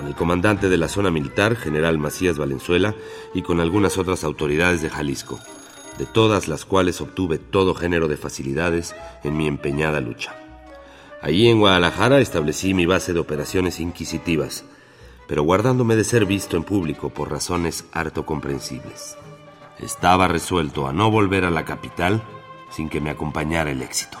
con 0.00 0.08
el 0.08 0.14
comandante 0.14 0.70
de 0.70 0.78
la 0.78 0.88
zona 0.88 1.10
militar, 1.10 1.56
general 1.56 1.98
Macías 1.98 2.38
Valenzuela, 2.38 2.94
y 3.34 3.42
con 3.42 3.60
algunas 3.60 3.98
otras 3.98 4.24
autoridades 4.24 4.80
de 4.80 4.88
Jalisco, 4.88 5.38
de 5.98 6.06
todas 6.06 6.48
las 6.48 6.64
cuales 6.64 7.02
obtuve 7.02 7.36
todo 7.36 7.74
género 7.74 8.08
de 8.08 8.16
facilidades 8.16 8.94
en 9.24 9.36
mi 9.36 9.46
empeñada 9.46 10.00
lucha. 10.00 10.34
Allí 11.20 11.50
en 11.50 11.58
Guadalajara 11.58 12.18
establecí 12.18 12.72
mi 12.72 12.86
base 12.86 13.12
de 13.12 13.20
operaciones 13.20 13.78
inquisitivas, 13.78 14.64
pero 15.28 15.42
guardándome 15.42 15.96
de 15.96 16.04
ser 16.04 16.24
visto 16.24 16.56
en 16.56 16.64
público 16.64 17.10
por 17.10 17.30
razones 17.30 17.84
harto 17.92 18.24
comprensibles. 18.24 19.18
Estaba 19.78 20.28
resuelto 20.28 20.86
a 20.86 20.94
no 20.94 21.10
volver 21.10 21.44
a 21.44 21.50
la 21.50 21.66
capital 21.66 22.22
sin 22.70 22.88
que 22.88 23.02
me 23.02 23.10
acompañara 23.10 23.70
el 23.70 23.82
éxito. 23.82 24.16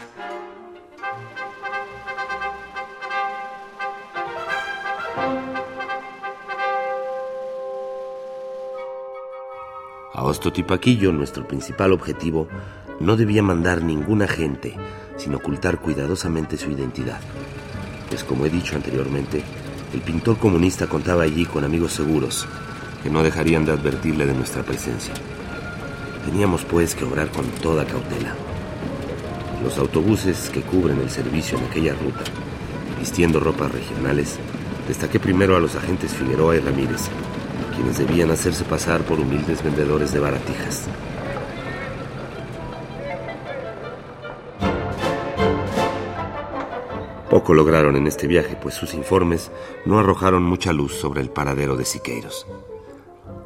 A 10.30 10.38
Ostotipaquillo, 10.38 11.10
nuestro 11.10 11.44
principal 11.48 11.92
objetivo, 11.92 12.46
no 13.00 13.16
debía 13.16 13.42
mandar 13.42 13.82
ninguna 13.82 14.28
gente, 14.28 14.76
sin 15.16 15.34
ocultar 15.34 15.80
cuidadosamente 15.80 16.56
su 16.56 16.70
identidad. 16.70 17.18
Pues 18.08 18.22
como 18.22 18.46
he 18.46 18.48
dicho 18.48 18.76
anteriormente, 18.76 19.42
el 19.92 20.00
pintor 20.02 20.38
comunista 20.38 20.86
contaba 20.86 21.24
allí 21.24 21.46
con 21.46 21.64
amigos 21.64 21.94
seguros, 21.94 22.46
que 23.02 23.10
no 23.10 23.24
dejarían 23.24 23.64
de 23.64 23.72
advertirle 23.72 24.24
de 24.24 24.34
nuestra 24.34 24.62
presencia. 24.62 25.14
Teníamos 26.24 26.64
pues 26.64 26.94
que 26.94 27.04
obrar 27.04 27.32
con 27.32 27.46
toda 27.46 27.84
cautela. 27.84 28.36
Los 29.64 29.78
autobuses 29.78 30.48
que 30.50 30.60
cubren 30.60 31.00
el 31.00 31.10
servicio 31.10 31.58
en 31.58 31.64
aquella 31.64 31.94
ruta, 31.94 32.22
vistiendo 33.00 33.40
ropas 33.40 33.72
regionales, 33.72 34.38
destaqué 34.86 35.18
primero 35.18 35.56
a 35.56 35.60
los 35.60 35.74
agentes 35.74 36.14
Figueroa 36.14 36.54
y 36.54 36.60
Ramírez, 36.60 37.10
quienes 37.80 37.96
debían 37.96 38.30
hacerse 38.30 38.62
pasar 38.64 39.00
por 39.04 39.18
humildes 39.18 39.64
vendedores 39.64 40.12
de 40.12 40.20
baratijas. 40.20 40.86
Poco 47.30 47.54
lograron 47.54 47.96
en 47.96 48.06
este 48.06 48.26
viaje, 48.26 48.58
pues 48.60 48.74
sus 48.74 48.92
informes 48.92 49.50
no 49.86 49.98
arrojaron 49.98 50.42
mucha 50.42 50.74
luz 50.74 50.92
sobre 50.92 51.22
el 51.22 51.30
paradero 51.30 51.78
de 51.78 51.86
Siqueiros. 51.86 52.46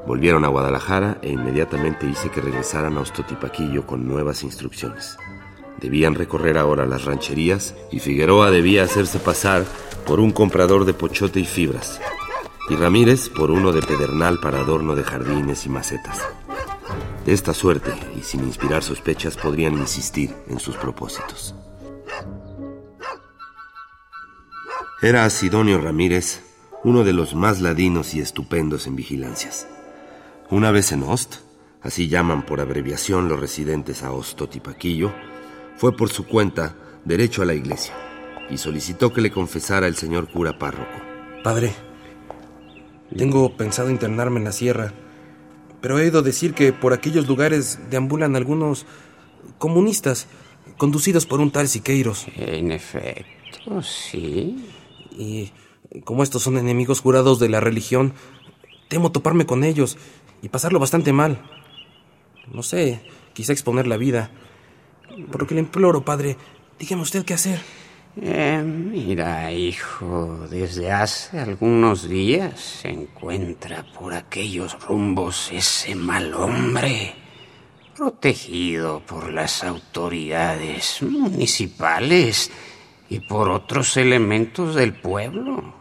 Volvieron 0.05 0.45
a 0.45 0.49
Guadalajara 0.49 1.19
e 1.23 1.31
inmediatamente 1.31 2.05
hice 2.05 2.29
que 2.31 2.41
regresaran 2.41 2.99
a 2.99 3.03
Ostotipaquillo 3.03 3.87
con 3.87 4.09
nuevas 4.09 4.43
instrucciones. 4.43 5.17
Debían 5.81 6.17
recorrer 6.17 6.59
ahora 6.59 6.87
las 6.87 7.05
rancherías 7.05 7.77
y 7.93 8.01
Figueroa 8.01 8.51
debía 8.51 8.83
hacerse 8.83 9.21
pasar 9.21 9.65
por 10.05 10.19
un 10.19 10.33
comprador 10.33 10.87
de 10.87 10.93
pochote 10.93 11.39
y 11.39 11.45
fibras, 11.45 12.01
y 12.69 12.77
Ramírez 12.77 13.29
por 13.29 13.51
uno 13.51 13.73
de 13.73 13.83
pedernal 13.83 14.41
para 14.41 14.61
adorno 14.61 14.95
de 14.95 15.05
jardines 15.05 15.67
y 15.67 15.69
macetas. 15.69 16.27
De 17.27 17.33
esta 17.33 17.55
suerte, 17.55 17.93
y 18.19 18.23
sin 18.23 18.45
inspirar 18.45 18.83
sospechas, 18.83 19.37
podrían 19.37 19.75
insistir 19.75 20.35
en 20.49 20.59
sus 20.59 20.77
propósitos. 20.77 21.55
Era 25.03 25.29
Sidonio 25.29 25.81
Ramírez, 25.81 26.43
uno 26.83 27.05
de 27.05 27.13
los 27.13 27.35
más 27.35 27.61
ladinos 27.61 28.15
y 28.15 28.21
estupendos 28.21 28.87
en 28.87 28.97
vigilancias. 28.97 29.67
Una 30.51 30.71
vez 30.71 30.93
en 30.93 31.03
Ost, 31.03 31.37
así 31.83 32.09
llaman 32.09 32.45
por 32.47 32.61
abreviación 32.61 33.29
los 33.29 33.41
residentes 33.41 34.03
a 34.03 34.13
Ostotipaquillo, 34.13 35.13
fue 35.77 35.97
por 35.97 36.11
su 36.11 36.27
cuenta 36.27 36.77
derecho 37.05 37.43
a 37.43 37.47
la 37.47 37.55
iglesia 37.55 37.95
y 38.51 38.59
solicitó 38.59 39.13
que 39.13 39.21
le 39.21 39.31
confesara 39.31 39.87
el 39.87 39.97
señor 39.97 40.31
cura 40.31 40.59
párroco. 40.59 41.01
Padre, 41.43 41.75
tengo 43.17 43.57
pensado 43.57 43.91
internarme 43.91 44.39
en 44.39 44.45
la 44.45 44.53
sierra, 44.53 44.93
pero 45.81 45.99
he 45.99 46.03
oído 46.03 46.23
decir 46.23 46.55
que 46.55 46.73
por 46.73 46.93
aquellos 46.93 47.27
lugares 47.29 47.79
deambulan 47.91 48.37
algunos 48.37 48.87
comunistas 49.59 50.27
conducidos 50.77 51.27
por 51.27 51.41
un 51.41 51.51
tal 51.51 51.69
Siqueiros. 51.69 52.27
En 52.37 52.73
efecto, 52.73 53.83
sí. 53.83 54.67
Y 55.11 55.53
como 56.05 56.23
estos 56.23 56.43
son 56.43 56.59
enemigos 56.59 57.01
jurados 57.01 57.39
de 57.39 57.49
la 57.49 57.61
religión, 57.61 58.15
temo 58.89 59.13
toparme 59.13 59.47
con 59.47 59.63
ellos 59.63 59.97
y 60.43 60.49
pasarlo 60.49 60.79
bastante 60.79 61.13
mal. 61.13 61.43
No 62.53 62.63
sé, 62.63 63.03
quizá 63.33 63.53
exponer 63.53 63.87
la 63.87 63.97
vida. 63.97 64.31
Por 65.31 65.43
lo 65.43 65.47
que 65.47 65.55
le 65.55 65.61
imploro, 65.61 66.05
padre, 66.05 66.37
dígame 66.79 67.03
usted 67.03 67.25
qué 67.25 67.35
hacer. 67.35 67.61
Eh, 68.17 68.63
mira, 68.63 69.51
hijo, 69.51 70.47
desde 70.49 70.93
hace 70.93 71.41
algunos 71.41 72.09
días 72.09 72.61
se 72.61 72.89
encuentra 72.89 73.85
por 73.99 74.15
aquellos 74.15 74.81
rumbos 74.87 75.51
ese 75.51 75.97
mal 75.97 76.33
hombre, 76.35 77.13
protegido 77.97 79.01
por 79.01 79.33
las 79.33 79.65
autoridades 79.65 81.03
municipales 81.03 82.53
y 83.11 83.19
por 83.19 83.49
otros 83.49 83.97
elementos 83.97 84.77
del 84.77 84.95
pueblo. 84.95 85.75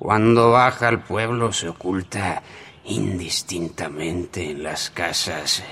Cuando 0.00 0.50
baja 0.50 0.88
al 0.88 1.04
pueblo 1.04 1.52
se 1.52 1.68
oculta 1.68 2.42
indistintamente 2.84 4.50
en 4.50 4.64
las 4.64 4.90
casas 4.90 5.62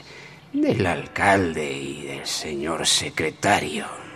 del 0.52 0.86
alcalde 0.86 1.72
y 1.72 2.02
del 2.02 2.26
señor 2.26 2.86
secretario. 2.86 4.09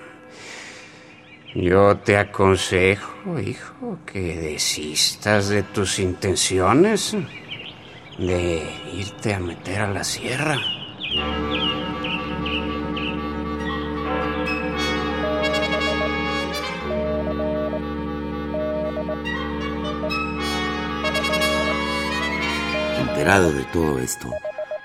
Yo 1.55 1.97
te 1.99 2.17
aconsejo, 2.17 3.39
hijo, 3.39 3.99
que 4.05 4.37
desistas 4.37 5.49
de 5.49 5.63
tus 5.63 5.99
intenciones 5.99 7.17
de 8.19 8.63
irte 8.93 9.35
a 9.35 9.41
meter 9.41 9.81
a 9.81 9.91
la 9.91 10.05
sierra. 10.05 10.59
de 23.25 23.65
todo 23.73 23.99
esto, 24.01 24.31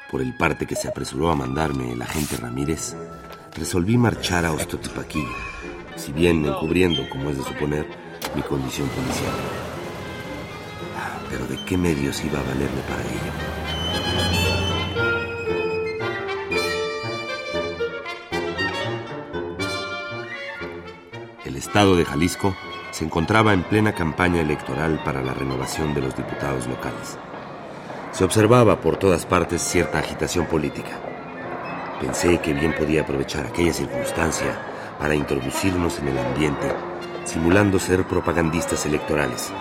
por 0.09 0.21
el 0.21 0.33
parte 0.33 0.65
que 0.65 0.75
se 0.75 0.87
apresuró 0.87 1.29
a 1.29 1.35
mandarme 1.35 1.91
el 1.91 2.01
agente 2.01 2.37
Ramírez, 2.37 2.95
resolví 3.53 3.97
marchar 3.97 4.45
a 4.45 4.53
Ostotipaquí, 4.53 5.23
si 5.99 6.13
bien 6.13 6.45
encubriendo, 6.45 7.07
como 7.09 7.29
es 7.29 7.37
de 7.37 7.43
suponer, 7.43 7.85
mi 8.33 8.41
condición 8.41 8.87
policial. 8.89 9.33
Pero 11.29 11.45
¿de 11.45 11.63
qué 11.65 11.77
medios 11.77 12.23
iba 12.23 12.39
a 12.39 12.43
valerme 12.43 12.81
para 12.87 13.01
ello? 13.01 13.31
El 21.45 21.55
estado 21.57 21.95
de 21.95 22.05
Jalisco 22.05 22.55
se 22.91 23.03
encontraba 23.03 23.53
en 23.53 23.63
plena 23.63 23.93
campaña 23.93 24.41
electoral 24.41 25.01
para 25.03 25.21
la 25.21 25.33
renovación 25.33 25.93
de 25.93 26.01
los 26.01 26.15
diputados 26.15 26.65
locales. 26.67 27.17
Se 28.13 28.23
observaba 28.23 28.79
por 28.81 28.97
todas 28.97 29.25
partes 29.25 29.61
cierta 29.61 29.99
agitación 29.99 30.45
política. 30.45 30.97
Pensé 31.99 32.39
que 32.39 32.53
bien 32.53 32.73
podía 32.73 33.01
aprovechar 33.01 33.45
aquella 33.45 33.73
circunstancia 33.73 34.68
para 34.99 35.15
introducirnos 35.15 35.97
en 35.99 36.09
el 36.09 36.17
ambiente, 36.17 36.71
simulando 37.23 37.79
ser 37.79 38.03
propagandistas 38.05 38.85
electorales, 38.85 39.51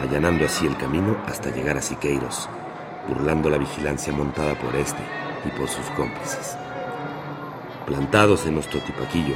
allanando 0.00 0.44
así 0.44 0.66
el 0.66 0.76
camino 0.76 1.16
hasta 1.26 1.50
llegar 1.50 1.76
a 1.76 1.82
Siqueiros, 1.82 2.48
burlando 3.08 3.50
la 3.50 3.58
vigilancia 3.58 4.12
montada 4.12 4.54
por 4.54 4.74
este 4.76 5.02
y 5.44 5.50
por 5.58 5.68
sus 5.68 5.84
cómplices. 5.96 6.56
Plantados 7.84 8.46
en 8.46 8.54
nuestro 8.54 8.78
tipaquillo, 8.80 9.34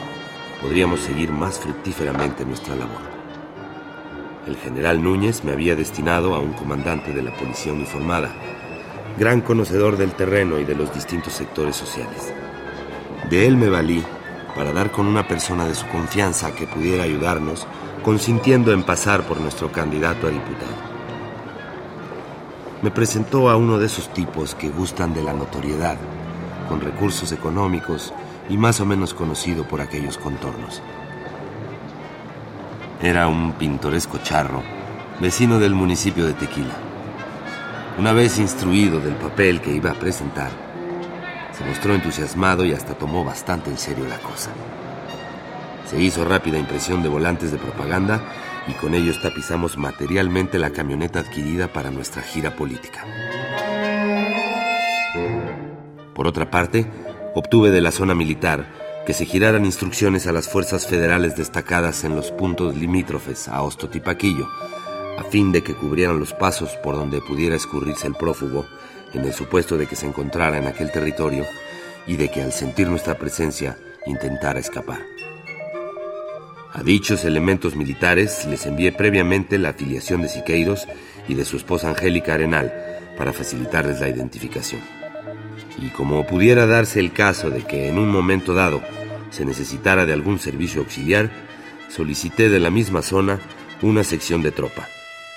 podríamos 0.63 1.01
seguir 1.01 1.33
más 1.33 1.59
fructíferamente 1.59 2.45
nuestra 2.45 2.77
labor. 2.77 3.03
El 4.47 4.57
general 4.57 5.03
Núñez 5.03 5.43
me 5.43 5.53
había 5.53 5.75
destinado 5.75 6.35
a 6.35 6.39
un 6.39 6.53
comandante 6.53 7.13
de 7.13 7.23
la 7.23 7.35
policía 7.35 7.73
uniformada, 7.73 8.31
gran 9.19 9.41
conocedor 9.41 9.97
del 9.97 10.13
terreno 10.13 10.59
y 10.59 10.65
de 10.65 10.75
los 10.75 10.95
distintos 10.95 11.33
sectores 11.33 11.75
sociales. 11.75 12.33
De 13.31 13.47
él 13.47 13.57
me 13.57 13.69
valí 13.69 14.05
para 14.55 14.73
dar 14.73 14.91
con 14.91 15.07
una 15.07 15.27
persona 15.27 15.67
de 15.67 15.75
su 15.75 15.87
confianza 15.89 16.55
que 16.55 16.67
pudiera 16.67 17.05
ayudarnos, 17.05 17.67
consintiendo 18.05 18.73
en 18.73 18.83
pasar 18.83 19.23
por 19.23 19.41
nuestro 19.41 19.73
candidato 19.73 20.27
a 20.27 20.31
diputado. 20.31 20.95
Me 22.83 22.91
presentó 22.91 23.49
a 23.51 23.57
uno 23.57 23.79
de 23.79 23.87
esos 23.87 24.13
tipos 24.13 24.55
que 24.55 24.69
gustan 24.69 25.15
de 25.15 25.23
la 25.23 25.33
notoriedad, 25.33 25.97
con 26.69 26.81
recursos 26.81 27.33
económicos 27.33 28.13
y 28.49 28.57
más 28.57 28.81
o 28.81 28.87
menos 28.87 29.15
conocido 29.15 29.65
por 29.65 29.81
aquellos 29.81 30.19
contornos. 30.19 30.83
Era 33.03 33.27
un 33.27 33.53
pintoresco 33.53 34.19
charro, 34.19 34.63
vecino 35.21 35.59
del 35.59 35.75
municipio 35.75 36.27
de 36.27 36.35
Tequila. 36.35 36.75
Una 37.99 38.13
vez 38.13 38.39
instruido 38.39 39.01
del 39.01 39.15
papel 39.15 39.61
que 39.61 39.73
iba 39.73 39.91
a 39.91 39.95
presentar, 39.95 40.64
se 41.57 41.65
mostró 41.65 41.95
entusiasmado 41.95 42.65
y 42.65 42.73
hasta 42.73 42.95
tomó 42.95 43.25
bastante 43.25 43.71
en 43.71 43.79
serio 43.79 44.07
la 44.09 44.19
cosa. 44.19 44.51
Se 45.87 46.01
hizo 46.01 46.25
rápida 46.25 46.59
impresión 46.59 47.03
de 47.03 47.09
volantes 47.09 47.53
de 47.53 47.59
propaganda 47.59 48.21
y 48.67 48.73
con 48.73 48.95
ellos 48.95 49.21
tapizamos 49.21 49.77
materialmente 49.77 50.59
la 50.59 50.71
camioneta 50.71 51.21
adquirida 51.21 51.73
para 51.73 51.91
nuestra 51.91 52.23
gira 52.23 52.57
política. 52.57 53.05
Por 56.15 56.27
otra 56.27 56.51
parte, 56.51 56.87
obtuve 57.35 57.71
de 57.71 57.81
la 57.81 57.91
zona 57.91 58.15
militar 58.15 58.67
que 59.07 59.13
se 59.13 59.27
giraran 59.27 59.67
instrucciones 59.67 60.27
a 60.27 60.33
las 60.33 60.49
fuerzas 60.49 60.87
federales 60.87 61.37
destacadas 61.37 62.05
en 62.05 62.17
los 62.17 62.31
puntos 62.31 62.75
limítrofes 62.75 63.49
a 63.49 63.63
Ostotipaquillo, 63.63 64.49
a 65.19 65.25
fin 65.25 65.53
de 65.53 65.63
que 65.63 65.75
cubrieran 65.75 66.19
los 66.19 66.33
pasos 66.33 66.71
por 66.83 66.97
donde 66.97 67.21
pudiera 67.21 67.55
escurrirse 67.55 68.07
el 68.07 68.15
prófugo, 68.15 68.65
en 69.15 69.25
el 69.25 69.33
supuesto 69.33 69.79
de 69.79 69.87
que 69.87 69.97
se 69.97 70.07
encontrara 70.07 70.59
en 70.59 70.67
aquel 70.67 70.91
territorio 70.91 71.47
y 72.07 72.17
de 72.17 72.31
que 72.31 72.43
al 72.43 72.53
sentir 72.53 72.89
nuestra 72.89 73.17
presencia 73.17 73.79
intentara 74.07 74.61
escapar. 74.61 75.01
A 76.73 76.83
dichos 76.83 77.25
elementos 77.25 77.77
militares 77.77 78.47
les 78.47 78.67
envié 78.67 78.91
previamente 78.91 79.59
la 79.59 79.71
afiliación 79.71 80.23
de 80.23 80.29
Siqueiros 80.29 80.87
y 81.29 81.35
de 81.35 81.45
su 81.45 81.57
esposa 81.57 81.89
Angélica 81.89 82.35
Arenal 82.35 82.73
para 83.17 83.33
facilitarles 83.33 84.01
la 84.01 84.09
identificación. 84.09 84.81
Y 85.79 85.89
como 85.91 86.27
pudiera 86.27 86.67
darse 86.67 87.01
el 87.01 87.13
caso 87.13 87.51
de 87.51 87.63
que 87.63 87.89
en 87.89 87.99
un 87.99 88.11
momento 88.11 88.55
dado 88.55 88.83
se 89.31 89.45
necesitara 89.45 90.05
de 90.05 90.13
algún 90.13 90.39
servicio 90.39 90.81
auxiliar, 90.81 91.31
solicité 91.89 92.49
de 92.49 92.61
la 92.61 92.71
misma 92.71 93.03
zona 93.03 93.39
una 93.83 94.03
sección 94.03 94.43
de 94.43 94.51
tropa. 94.51 94.89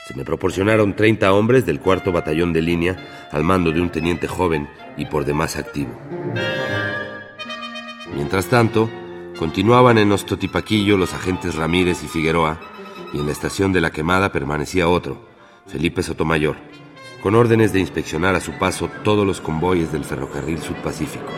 Se 0.08 0.14
me 0.14 0.24
proporcionaron 0.24 0.96
30 0.96 1.34
hombres 1.34 1.66
del 1.66 1.82
cuarto 1.82 2.14
batallón 2.14 2.54
de 2.54 2.62
línea 2.62 3.28
al 3.30 3.44
mando 3.44 3.74
de 3.74 3.82
un 3.82 3.90
teniente 3.90 4.26
joven 4.26 4.70
y 4.96 5.06
por 5.06 5.26
demás 5.26 5.58
activo. 5.58 5.92
Mientras 8.16 8.46
tanto, 8.46 8.90
continuaban 9.38 9.98
en 9.98 10.14
Ostotipaquillo 10.14 10.96
los 10.96 11.14
agentes 11.14 11.56
Ramírez 11.56 12.04
y 12.06 12.08
Figueroa 12.08 12.58
y 13.12 13.20
en 13.20 13.26
la 13.26 13.34
estación 13.34 13.74
de 13.74 13.82
la 13.82 13.92
quemada 13.92 14.32
permanecía 14.32 14.88
otro, 14.88 15.28
Felipe 15.68 16.02
Sotomayor, 16.02 16.56
con 17.22 17.36
órdenes 17.36 17.74
de 17.74 17.82
inspeccionar 17.82 18.34
a 18.34 18.40
su 18.40 18.54
paso 18.54 18.90
todos 19.04 19.28
los 19.28 19.42
convoyes 19.42 19.92
del 19.92 20.06
ferrocarril 20.06 20.60
subpacífico, 20.60 21.34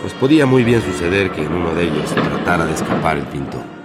pues 0.00 0.14
podía 0.14 0.46
muy 0.46 0.62
bien 0.62 0.80
suceder 0.80 1.32
que 1.32 1.42
en 1.42 1.52
uno 1.52 1.74
de 1.74 1.88
ellos 1.88 2.14
tratara 2.14 2.66
de 2.66 2.74
escapar 2.74 3.16
el 3.16 3.26
pintor. 3.26 3.75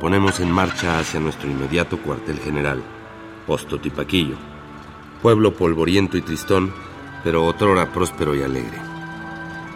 Ponemos 0.00 0.40
en 0.40 0.50
marcha 0.50 0.98
hacia 0.98 1.20
nuestro 1.20 1.50
inmediato 1.50 1.98
cuartel 1.98 2.38
general, 2.38 2.82
Posto 3.46 3.78
Tipaquillo, 3.80 4.36
pueblo 5.22 5.54
polvoriento 5.54 6.16
y 6.16 6.22
tristón, 6.22 6.72
pero 7.24 7.44
otrora 7.44 7.92
próspero 7.92 8.34
y 8.34 8.42
alegre. 8.42 8.78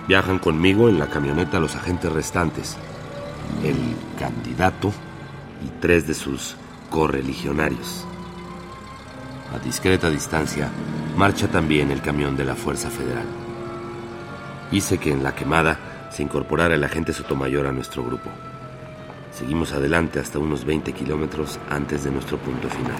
Viajan 0.06 0.38
conmigo 0.38 0.88
en 0.88 0.98
la 0.98 1.08
camioneta 1.08 1.61
los 1.61 1.74
agentes 1.74 2.12
restantes, 2.12 2.76
el 3.64 3.76
candidato, 4.18 4.92
y 5.64 5.80
tres 5.80 6.06
de 6.06 6.14
sus 6.14 6.56
correligionarios. 6.90 8.04
A 9.54 9.58
discreta 9.64 10.11
distancia 10.11 10.70
marcha 11.16 11.48
también 11.48 11.90
el 11.90 12.00
camión 12.00 12.37
de 12.37 12.44
la 12.44 12.54
Fuerza 12.54 12.90
Federal. 12.90 13.26
Hice 14.70 14.98
que 14.98 15.12
en 15.12 15.22
la 15.22 15.35
quemada 15.35 16.08
se 16.11 16.22
incorporara 16.22 16.74
el 16.74 16.85
agente 16.85 17.12
Sotomayor 17.12 17.66
a 17.66 17.72
nuestro 17.72 18.04
grupo. 18.04 18.30
Seguimos 19.33 19.73
adelante 19.73 20.21
hasta 20.21 20.38
unos 20.38 20.64
20 20.64 20.92
kilómetros 20.92 21.59
antes 21.71 22.05
de 22.05 22.11
nuestro 22.11 22.37
punto 22.38 22.68
final. 22.68 22.99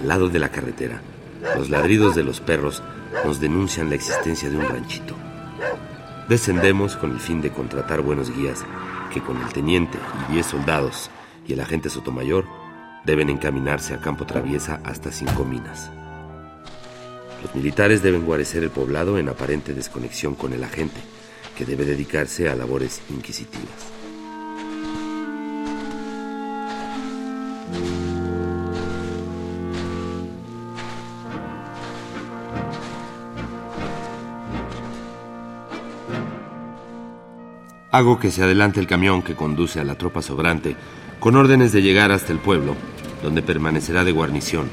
Al 0.00 0.08
lado 0.08 0.28
de 0.28 0.38
la 0.38 0.48
carretera, 0.48 1.02
los 1.56 1.68
ladridos 1.70 2.14
de 2.14 2.24
los 2.24 2.40
perros 2.40 2.82
nos 3.24 3.40
denuncian 3.40 3.90
la 3.90 3.96
existencia 3.96 4.48
de 4.48 4.56
un 4.56 4.68
ranchito. 4.68 5.14
Descendemos 6.28 6.96
con 6.96 7.12
el 7.12 7.20
fin 7.20 7.40
de 7.40 7.50
contratar 7.50 8.00
buenos 8.00 8.34
guías 8.34 8.64
que 9.12 9.20
con 9.20 9.36
el 9.38 9.52
teniente 9.52 9.98
y 10.28 10.32
10 10.34 10.46
soldados 10.46 11.10
y 11.46 11.52
el 11.52 11.60
agente 11.60 11.90
Sotomayor 11.90 12.44
deben 13.04 13.30
encaminarse 13.30 13.94
a 13.94 14.00
campo 14.00 14.26
traviesa 14.26 14.80
hasta 14.84 15.10
Cinco 15.10 15.44
Minas. 15.44 15.90
Los 17.42 17.54
militares 17.54 18.02
deben 18.02 18.24
guarecer 18.24 18.62
el 18.62 18.70
poblado 18.70 19.18
en 19.18 19.28
aparente 19.28 19.72
desconexión 19.72 20.34
con 20.34 20.52
el 20.52 20.64
agente, 20.64 21.00
que 21.58 21.64
debe 21.64 21.84
dedicarse 21.84 22.48
a 22.48 22.54
labores 22.54 23.02
inquisitivas. 23.10 23.66
Hago 37.90 38.20
que 38.20 38.30
se 38.30 38.44
adelante 38.44 38.78
el 38.78 38.86
camión 38.86 39.22
que 39.22 39.34
conduce 39.34 39.80
a 39.80 39.84
la 39.84 39.96
tropa 39.96 40.22
sobrante, 40.22 40.76
con 41.18 41.34
órdenes 41.34 41.72
de 41.72 41.82
llegar 41.82 42.12
hasta 42.12 42.32
el 42.32 42.38
pueblo, 42.38 42.76
donde 43.20 43.42
permanecerá 43.42 44.04
de 44.04 44.12
guarnición, 44.12 44.68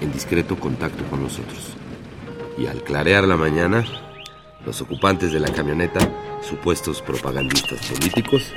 en 0.00 0.12
discreto 0.12 0.60
contacto 0.60 1.02
con 1.10 1.24
nosotros. 1.24 1.72
Y 2.56 2.66
al 2.66 2.84
clarear 2.84 3.24
la 3.24 3.36
mañana, 3.36 3.84
los 4.64 4.80
ocupantes 4.80 5.32
de 5.32 5.40
la 5.40 5.52
camioneta, 5.52 6.00
supuestos 6.40 7.02
propagandistas 7.02 7.86
políticos, 7.86 8.52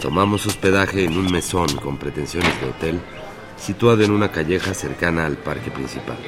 tomamos 0.00 0.46
hospedaje 0.46 1.04
en 1.04 1.16
un 1.16 1.30
mesón 1.30 1.68
con 1.76 1.96
pretensiones 1.96 2.60
de 2.60 2.68
hotel, 2.68 3.00
situado 3.56 4.02
en 4.02 4.10
una 4.10 4.30
calleja 4.30 4.74
cercana 4.74 5.26
al 5.26 5.36
parque 5.36 5.70
principal. 5.70 6.18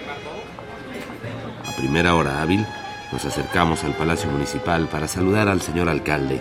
A 1.66 1.76
primera 1.76 2.14
hora 2.14 2.42
hábil, 2.42 2.64
nos 3.12 3.24
acercamos 3.24 3.84
al 3.84 3.96
Palacio 3.96 4.30
Municipal 4.30 4.88
para 4.88 5.08
saludar 5.08 5.48
al 5.48 5.62
señor 5.62 5.88
alcalde 5.88 6.40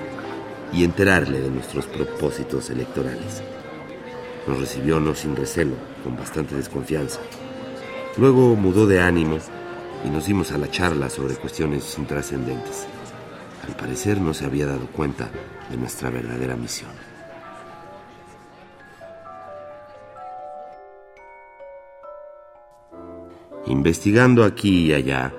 y 0.73 0.83
enterarle 0.83 1.39
de 1.39 1.49
nuestros 1.49 1.85
propósitos 1.85 2.69
electorales. 2.69 3.41
Nos 4.47 4.59
recibió 4.59 4.99
no 4.99 5.15
sin 5.15 5.35
recelo, 5.35 5.75
con 6.03 6.17
bastante 6.17 6.55
desconfianza. 6.55 7.19
Luego 8.17 8.55
mudó 8.55 8.87
de 8.87 9.01
ánimo 9.01 9.37
y 10.05 10.09
nos 10.09 10.25
dimos 10.27 10.51
a 10.51 10.57
la 10.57 10.69
charla 10.69 11.09
sobre 11.09 11.35
cuestiones 11.35 11.97
intrascendentes. 11.97 12.87
Al 13.67 13.75
parecer 13.75 14.21
no 14.21 14.33
se 14.33 14.45
había 14.45 14.65
dado 14.65 14.87
cuenta 14.87 15.29
de 15.69 15.77
nuestra 15.77 16.09
verdadera 16.09 16.55
misión. 16.55 16.91
Investigando 23.65 24.45
aquí 24.45 24.87
y 24.87 24.93
allá, 24.93 25.33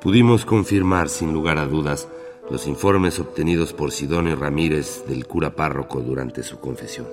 pudimos 0.00 0.44
confirmar 0.44 1.08
sin 1.08 1.32
lugar 1.32 1.58
a 1.58 1.66
dudas 1.66 2.08
los 2.48 2.66
informes 2.66 3.18
obtenidos 3.18 3.72
por 3.72 3.92
Sidonio 3.92 4.36
Ramírez 4.36 5.04
del 5.08 5.26
cura 5.26 5.56
párroco 5.56 6.00
durante 6.00 6.42
su 6.42 6.60
confesión. 6.60 7.08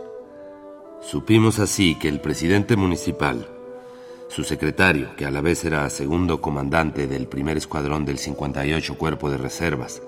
Supimos 1.02 1.60
así 1.60 1.98
que 1.98 2.10
el 2.10 2.20
presidente 2.20 2.76
municipal, 2.76 3.48
su 4.30 4.44
secretario, 4.44 5.16
que 5.18 5.26
a 5.26 5.32
la 5.32 5.42
vez 5.42 5.66
era 5.66 5.90
segundo 5.90 6.40
comandante 6.40 7.08
del 7.08 7.28
primer 7.28 7.58
escuadrón 7.58 8.06
del 8.06 8.20
58 8.20 8.96
Cuerpo 8.96 9.30
de 9.32 9.38
Reservas, 9.38 10.04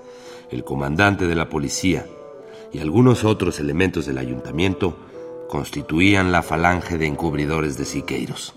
el 0.50 0.62
comandante 0.62 1.26
de 1.26 1.34
la 1.34 1.48
policía 1.48 2.06
y 2.72 2.78
algunos 2.78 3.24
otros 3.24 3.58
elementos 3.58 4.06
del 4.06 4.18
ayuntamiento 4.18 4.96
constituían 5.48 6.30
la 6.30 6.42
falange 6.42 6.98
de 6.98 7.06
encubridores 7.06 7.76
de 7.76 7.84
Siqueiros. 7.84 8.54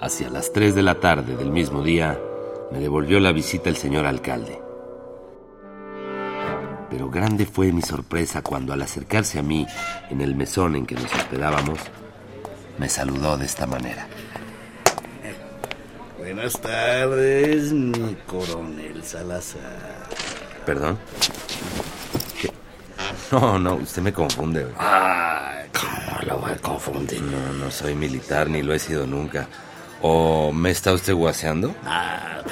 Hacia 0.00 0.28
las 0.28 0.52
3 0.52 0.74
de 0.74 0.82
la 0.82 0.98
tarde 0.98 1.36
del 1.36 1.52
mismo 1.52 1.82
día, 1.82 2.20
me 2.72 2.80
devolvió 2.80 3.20
la 3.20 3.30
visita 3.30 3.70
el 3.70 3.76
señor 3.76 4.06
alcalde. 4.06 4.60
Pero 6.92 7.08
grande 7.08 7.46
fue 7.46 7.72
mi 7.72 7.80
sorpresa 7.80 8.42
cuando 8.42 8.74
al 8.74 8.82
acercarse 8.82 9.38
a 9.38 9.42
mí 9.42 9.66
en 10.10 10.20
el 10.20 10.34
mesón 10.34 10.76
en 10.76 10.84
que 10.84 10.94
nos 10.94 11.06
hospedábamos, 11.06 11.78
me 12.76 12.86
saludó 12.86 13.38
de 13.38 13.46
esta 13.46 13.66
manera. 13.66 14.06
Buenas 16.18 16.60
tardes, 16.60 17.72
mi 17.72 18.14
coronel 18.26 19.02
Salazar. 19.02 20.06
¿Perdón? 20.66 20.98
¿Qué? 22.38 22.52
No, 23.30 23.58
no, 23.58 23.76
usted 23.76 24.02
me 24.02 24.12
confunde. 24.12 24.66
Ay, 24.76 25.68
¿cómo 25.72 26.20
lo 26.26 26.38
voy 26.40 26.52
a 26.52 26.56
confundir? 26.58 27.22
No, 27.22 27.54
no 27.54 27.70
soy 27.70 27.94
militar 27.94 28.50
ni 28.50 28.60
lo 28.60 28.74
he 28.74 28.78
sido 28.78 29.06
nunca. 29.06 29.48
¿O 30.02 30.52
me 30.52 30.70
está 30.70 30.92
usted 30.92 31.14
guaseando? 31.14 31.74
Ah, 31.86 32.42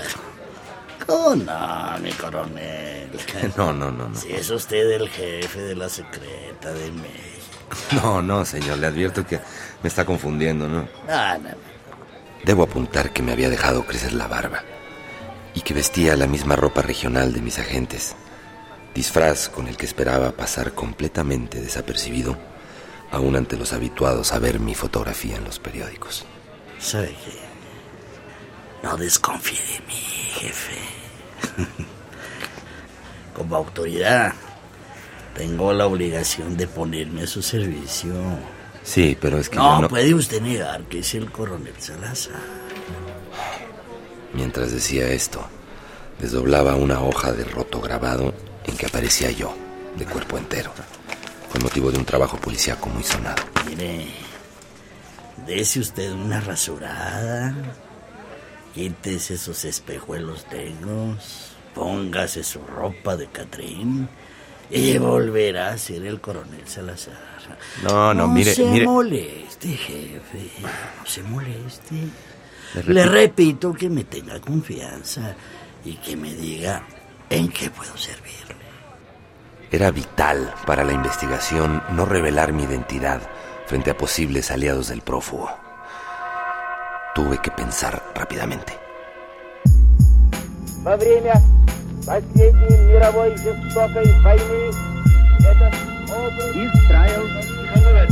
¿Cómo 1.11 1.35
no, 1.35 1.99
mi 2.01 2.13
coronel? 2.13 3.11
No, 3.57 3.73
no, 3.73 3.91
no, 3.91 4.09
no. 4.09 4.15
Si 4.15 4.31
es 4.31 4.49
usted 4.49 4.93
el 4.93 5.09
jefe 5.09 5.61
de 5.61 5.75
la 5.75 5.89
secreta 5.89 6.73
de 6.73 6.93
México. 6.93 8.01
No, 8.01 8.23
no, 8.23 8.45
señor, 8.45 8.79
le 8.79 8.87
advierto 8.87 9.27
que 9.27 9.41
me 9.83 9.89
está 9.89 10.05
confundiendo, 10.05 10.69
¿no? 10.69 10.89
No, 11.09 11.39
no, 11.39 11.49
no. 11.49 11.57
Debo 12.45 12.63
apuntar 12.63 13.13
que 13.13 13.23
me 13.23 13.33
había 13.33 13.51
dejado 13.51 13.85
crecer 13.87 14.13
la 14.13 14.29
barba 14.29 14.63
y 15.53 15.63
que 15.63 15.75
vestía 15.75 16.15
la 16.15 16.29
misma 16.29 16.55
ropa 16.55 16.81
regional 16.81 17.33
de 17.33 17.41
mis 17.41 17.59
agentes, 17.59 18.15
disfraz 18.95 19.49
con 19.49 19.67
el 19.67 19.77
que 19.77 19.87
esperaba 19.87 20.31
pasar 20.31 20.75
completamente 20.75 21.61
desapercibido, 21.61 22.37
aún 23.11 23.35
ante 23.35 23.57
los 23.57 23.73
habituados 23.73 24.33
a 24.33 24.39
ver 24.39 24.61
mi 24.61 24.77
fotografía 24.77 25.37
en 25.37 25.45
los 25.45 25.59
periódicos. 25.59 26.25
¿Sabe 26.79 27.09
qué? 27.09 27.41
No 28.85 28.97
desconfíe 28.97 29.59
de 29.59 29.87
mí, 29.87 30.03
jefe. 30.35 31.00
Como 33.35 33.57
autoridad, 33.57 34.35
tengo 35.35 35.73
la 35.73 35.87
obligación 35.87 36.57
de 36.57 36.67
ponerme 36.67 37.23
a 37.23 37.27
su 37.27 37.43
servicio. 37.43 38.13
Sí, 38.83 39.17
pero 39.21 39.39
es 39.39 39.49
que 39.49 39.57
no, 39.57 39.77
yo 39.77 39.83
no... 39.83 39.89
puede 39.89 40.15
usted 40.15 40.41
negar 40.41 40.83
que 40.85 41.01
es 41.01 41.15
el 41.15 41.31
coronel 41.31 41.75
Salazar. 41.79 42.41
Mientras 44.33 44.73
decía 44.73 45.09
esto, 45.09 45.41
desdoblaba 46.21 46.75
una 46.77 47.01
hoja 47.01 47.33
de 47.33 47.45
roto 47.45 47.81
grabado 47.81 48.35
en 48.65 48.77
que 48.77 48.87
aparecía 48.87 49.31
yo, 49.31 49.55
de 49.97 50.05
cuerpo 50.05 50.39
entero, 50.39 50.73
con 51.51 51.63
motivo 51.63 51.91
de 51.91 51.99
un 51.99 52.05
trabajo 52.05 52.37
policíaco 52.37 52.89
muy 52.89 53.03
sonado. 53.03 53.43
Mire, 53.67 54.07
dese 55.47 55.81
usted 55.81 56.13
una 56.13 56.41
rasurada, 56.41 57.55
quítese 58.75 59.35
esos 59.35 59.65
espejuelos 59.65 60.47
negros, 60.53 61.53
póngase 61.75 62.43
su 62.45 62.61
ropa 62.63 63.17
de 63.17 63.27
Catrín 63.29 64.09
y 64.71 64.99
volverá 64.99 65.71
a 65.73 65.79
ser 65.79 66.05
el 66.07 66.21
coronel 66.21 66.67
Salazar. 66.67 67.15
No, 67.83 68.15
no, 68.15 68.29
mire, 68.29 68.51
No 68.51 68.57
se 68.57 68.65
mire. 68.65 68.85
moleste, 68.87 69.69
jefe, 69.69 70.51
no 70.63 71.07
se 71.07 71.23
moleste. 71.25 71.97
Le 72.87 73.05
repito 73.05 73.73
que 73.73 73.91
me 73.91 74.05
tenga 74.05 74.41
confianza 74.41 75.35
y 75.85 75.95
que 75.95 76.17
me 76.17 76.33
diga 76.35 76.85
en 77.29 77.49
qué 77.49 77.71
puedo 77.71 77.97
servirle. 77.97 78.55
Era 79.73 79.91
vital 79.91 80.55
para 80.67 80.85
la 80.85 80.93
investigación 80.93 81.83
no 81.91 82.05
revelar 82.05 82.53
mi 82.53 82.63
identidad 82.65 83.21
frente 83.67 83.91
a 83.91 83.97
posibles 83.97 84.51
aliados 84.51 84.89
del 84.89 85.01
prófugo. 85.01 85.51
Tuve 87.16 87.38
que 87.42 87.52
pensar 87.52 88.02
rápidamente. 88.14 88.74
Во 90.84 90.98
время 90.98 91.34
последней 92.06 92.78
мировой 92.88 93.36
жестокой 93.38 94.06
войны 94.22 94.72
этот 95.40 95.74
образ 96.12 96.56
Israel 96.56 97.46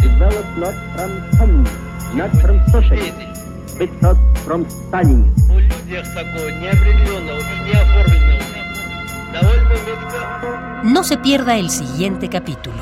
developed 0.01 0.57
not 0.57 0.75
from 0.95 1.11
communism, 1.37 2.17
not 2.17 2.31
from 2.41 2.59
socialism, 2.71 3.29
but 3.77 3.89
not 4.01 4.17
from 4.45 4.65
Stalinism. 4.69 5.33
У 5.49 5.59
людях 5.59 6.05
такого 6.13 6.49
неопределенного 6.49 7.39
и 7.39 7.69
неоформленного 7.69 8.43
довольно 9.33 9.69
метко 9.69 10.83
No 10.83 11.03
se 11.03 11.17
pierda 11.17 11.57
el 11.57 11.69
siguiente 11.69 12.29
capítulo. 12.29 12.75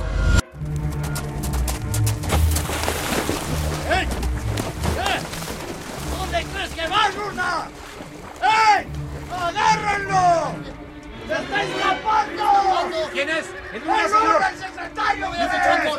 ¡Ey! 8.42 8.86
¡Agárrenlo! 9.32 10.54
¡Se 11.26 11.34
está 11.34 11.62
escapando! 11.62 12.44
¿Quién 13.12 13.28
es? 13.28 13.46
¡El 13.72 13.82
secretario! 14.58 15.26
¡Agárrenlo! 15.26 15.94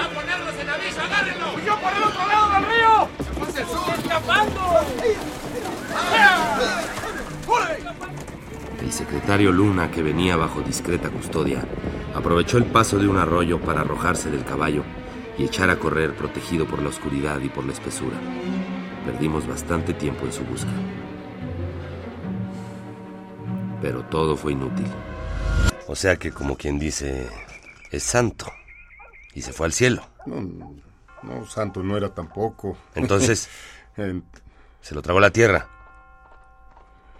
¡A 0.00 0.08
ponerlos 0.14 0.54
en 0.60 0.68
aviso! 0.68 1.00
¡Agárrenlo! 1.00 1.58
¡Y 1.58 1.64
yo 1.64 1.80
por 1.80 1.92
el 1.92 2.02
otro 2.02 2.26
lado 2.26 2.50
del 2.52 2.64
río! 2.66 3.08
¡Se 3.54 3.62
está 3.62 3.94
escapando! 3.94 4.62
El 8.80 8.92
secretario 8.92 9.50
Luna, 9.52 9.90
que 9.90 10.02
venía 10.02 10.36
bajo 10.36 10.60
discreta 10.60 11.08
custodia, 11.08 11.64
aprovechó 12.14 12.58
el 12.58 12.66
paso 12.66 12.98
de 12.98 13.08
un 13.08 13.16
arroyo 13.18 13.58
para 13.60 13.80
arrojarse 13.80 14.30
del 14.30 14.44
caballo 14.44 14.84
y 15.38 15.44
echar 15.44 15.70
a 15.70 15.78
correr 15.78 16.14
protegido 16.14 16.66
por 16.66 16.82
la 16.82 16.90
oscuridad 16.90 17.40
y 17.40 17.48
por 17.48 17.64
la 17.64 17.72
espesura. 17.72 18.16
Perdimos 19.06 19.46
bastante 19.46 19.94
tiempo 19.94 20.26
en 20.26 20.32
su 20.32 20.44
busca. 20.44 20.70
Pero 23.80 24.02
todo 24.06 24.36
fue 24.36 24.52
inútil. 24.52 24.88
O 25.86 25.94
sea 25.94 26.16
que, 26.16 26.32
como 26.32 26.56
quien 26.56 26.80
dice, 26.80 27.28
es 27.92 28.02
santo. 28.02 28.50
Y 29.32 29.42
se 29.42 29.52
fue 29.52 29.66
al 29.66 29.72
cielo. 29.72 30.02
No, 30.26 30.74
no, 31.22 31.46
santo 31.46 31.84
no 31.84 31.96
era 31.96 32.12
tampoco. 32.12 32.76
Entonces, 32.96 33.48
en, 33.96 34.24
se 34.80 34.94
lo 34.94 35.02
tragó 35.02 35.20
la 35.20 35.30
tierra. 35.30 35.68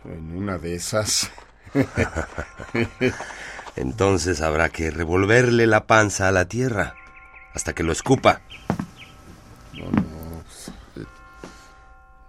en 0.05 0.37
una 0.37 0.59
de 0.59 0.75
esas. 0.75 1.31
Entonces 3.77 4.41
habrá 4.41 4.71
que 4.71 4.91
revolverle 4.91 5.67
la 5.67 5.87
panza 5.87 6.27
a 6.27 6.33
la 6.33 6.47
tierra 6.47 6.95
hasta 7.55 7.75
que 7.75 7.83
lo 7.83 7.93
escupa. 7.93 8.41
No, 9.75 9.91
no. 9.91 10.06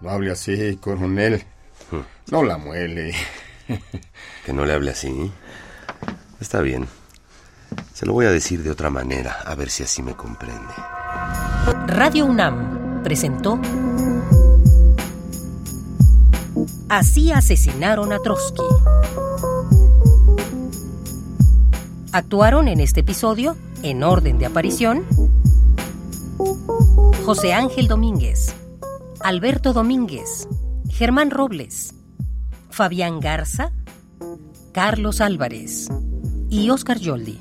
No 0.01 0.09
hable 0.09 0.31
así, 0.31 0.77
coronel. 0.77 1.43
No 2.31 2.43
la 2.43 2.57
muele. 2.57 3.13
Que 4.45 4.53
no 4.53 4.65
le 4.65 4.73
hable 4.73 4.91
así. 4.91 5.29
Está 6.39 6.61
bien. 6.61 6.87
Se 7.93 8.05
lo 8.05 8.13
voy 8.13 8.25
a 8.25 8.31
decir 8.31 8.63
de 8.63 8.69
otra 8.69 8.89
manera, 8.89 9.41
a 9.45 9.55
ver 9.55 9.69
si 9.69 9.83
así 9.83 10.01
me 10.01 10.13
comprende. 10.13 10.73
Radio 11.87 12.25
UNAM 12.25 13.03
presentó 13.03 13.59
Así 16.89 17.33
asesinaron 17.33 18.13
a 18.13 18.19
Trotsky. 18.19 18.63
Actuaron 22.13 22.69
en 22.69 22.79
este 22.79 23.01
episodio, 23.01 23.57
en 23.83 24.03
orden 24.03 24.39
de 24.39 24.45
aparición, 24.45 25.05
José 27.25 27.53
Ángel 27.53 27.89
Domínguez, 27.89 28.55
Alberto 29.21 29.73
Domínguez, 29.73 30.47
Germán 30.89 31.31
Robles, 31.31 31.95
Fabián 32.69 33.19
Garza, 33.19 33.71
Carlos 34.73 35.21
Álvarez 35.21 35.89
y 36.49 36.69
Óscar 36.69 36.99
Yoldi. 36.99 37.39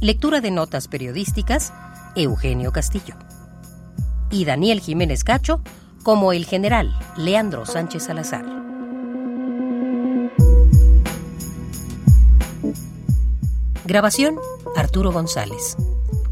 Lectura 0.00 0.40
de 0.40 0.50
notas 0.50 0.88
periodísticas, 0.88 1.72
Eugenio 2.16 2.72
Castillo. 2.72 3.14
Y 4.30 4.44
Daniel 4.44 4.80
Jiménez 4.80 5.22
Cacho 5.22 5.62
como 6.02 6.32
el 6.32 6.46
general 6.46 6.98
Leandro 7.16 7.66
Sánchez 7.66 8.04
Salazar. 8.04 8.44
Grabación, 13.84 14.36
Arturo 14.76 15.12
González. 15.12 15.76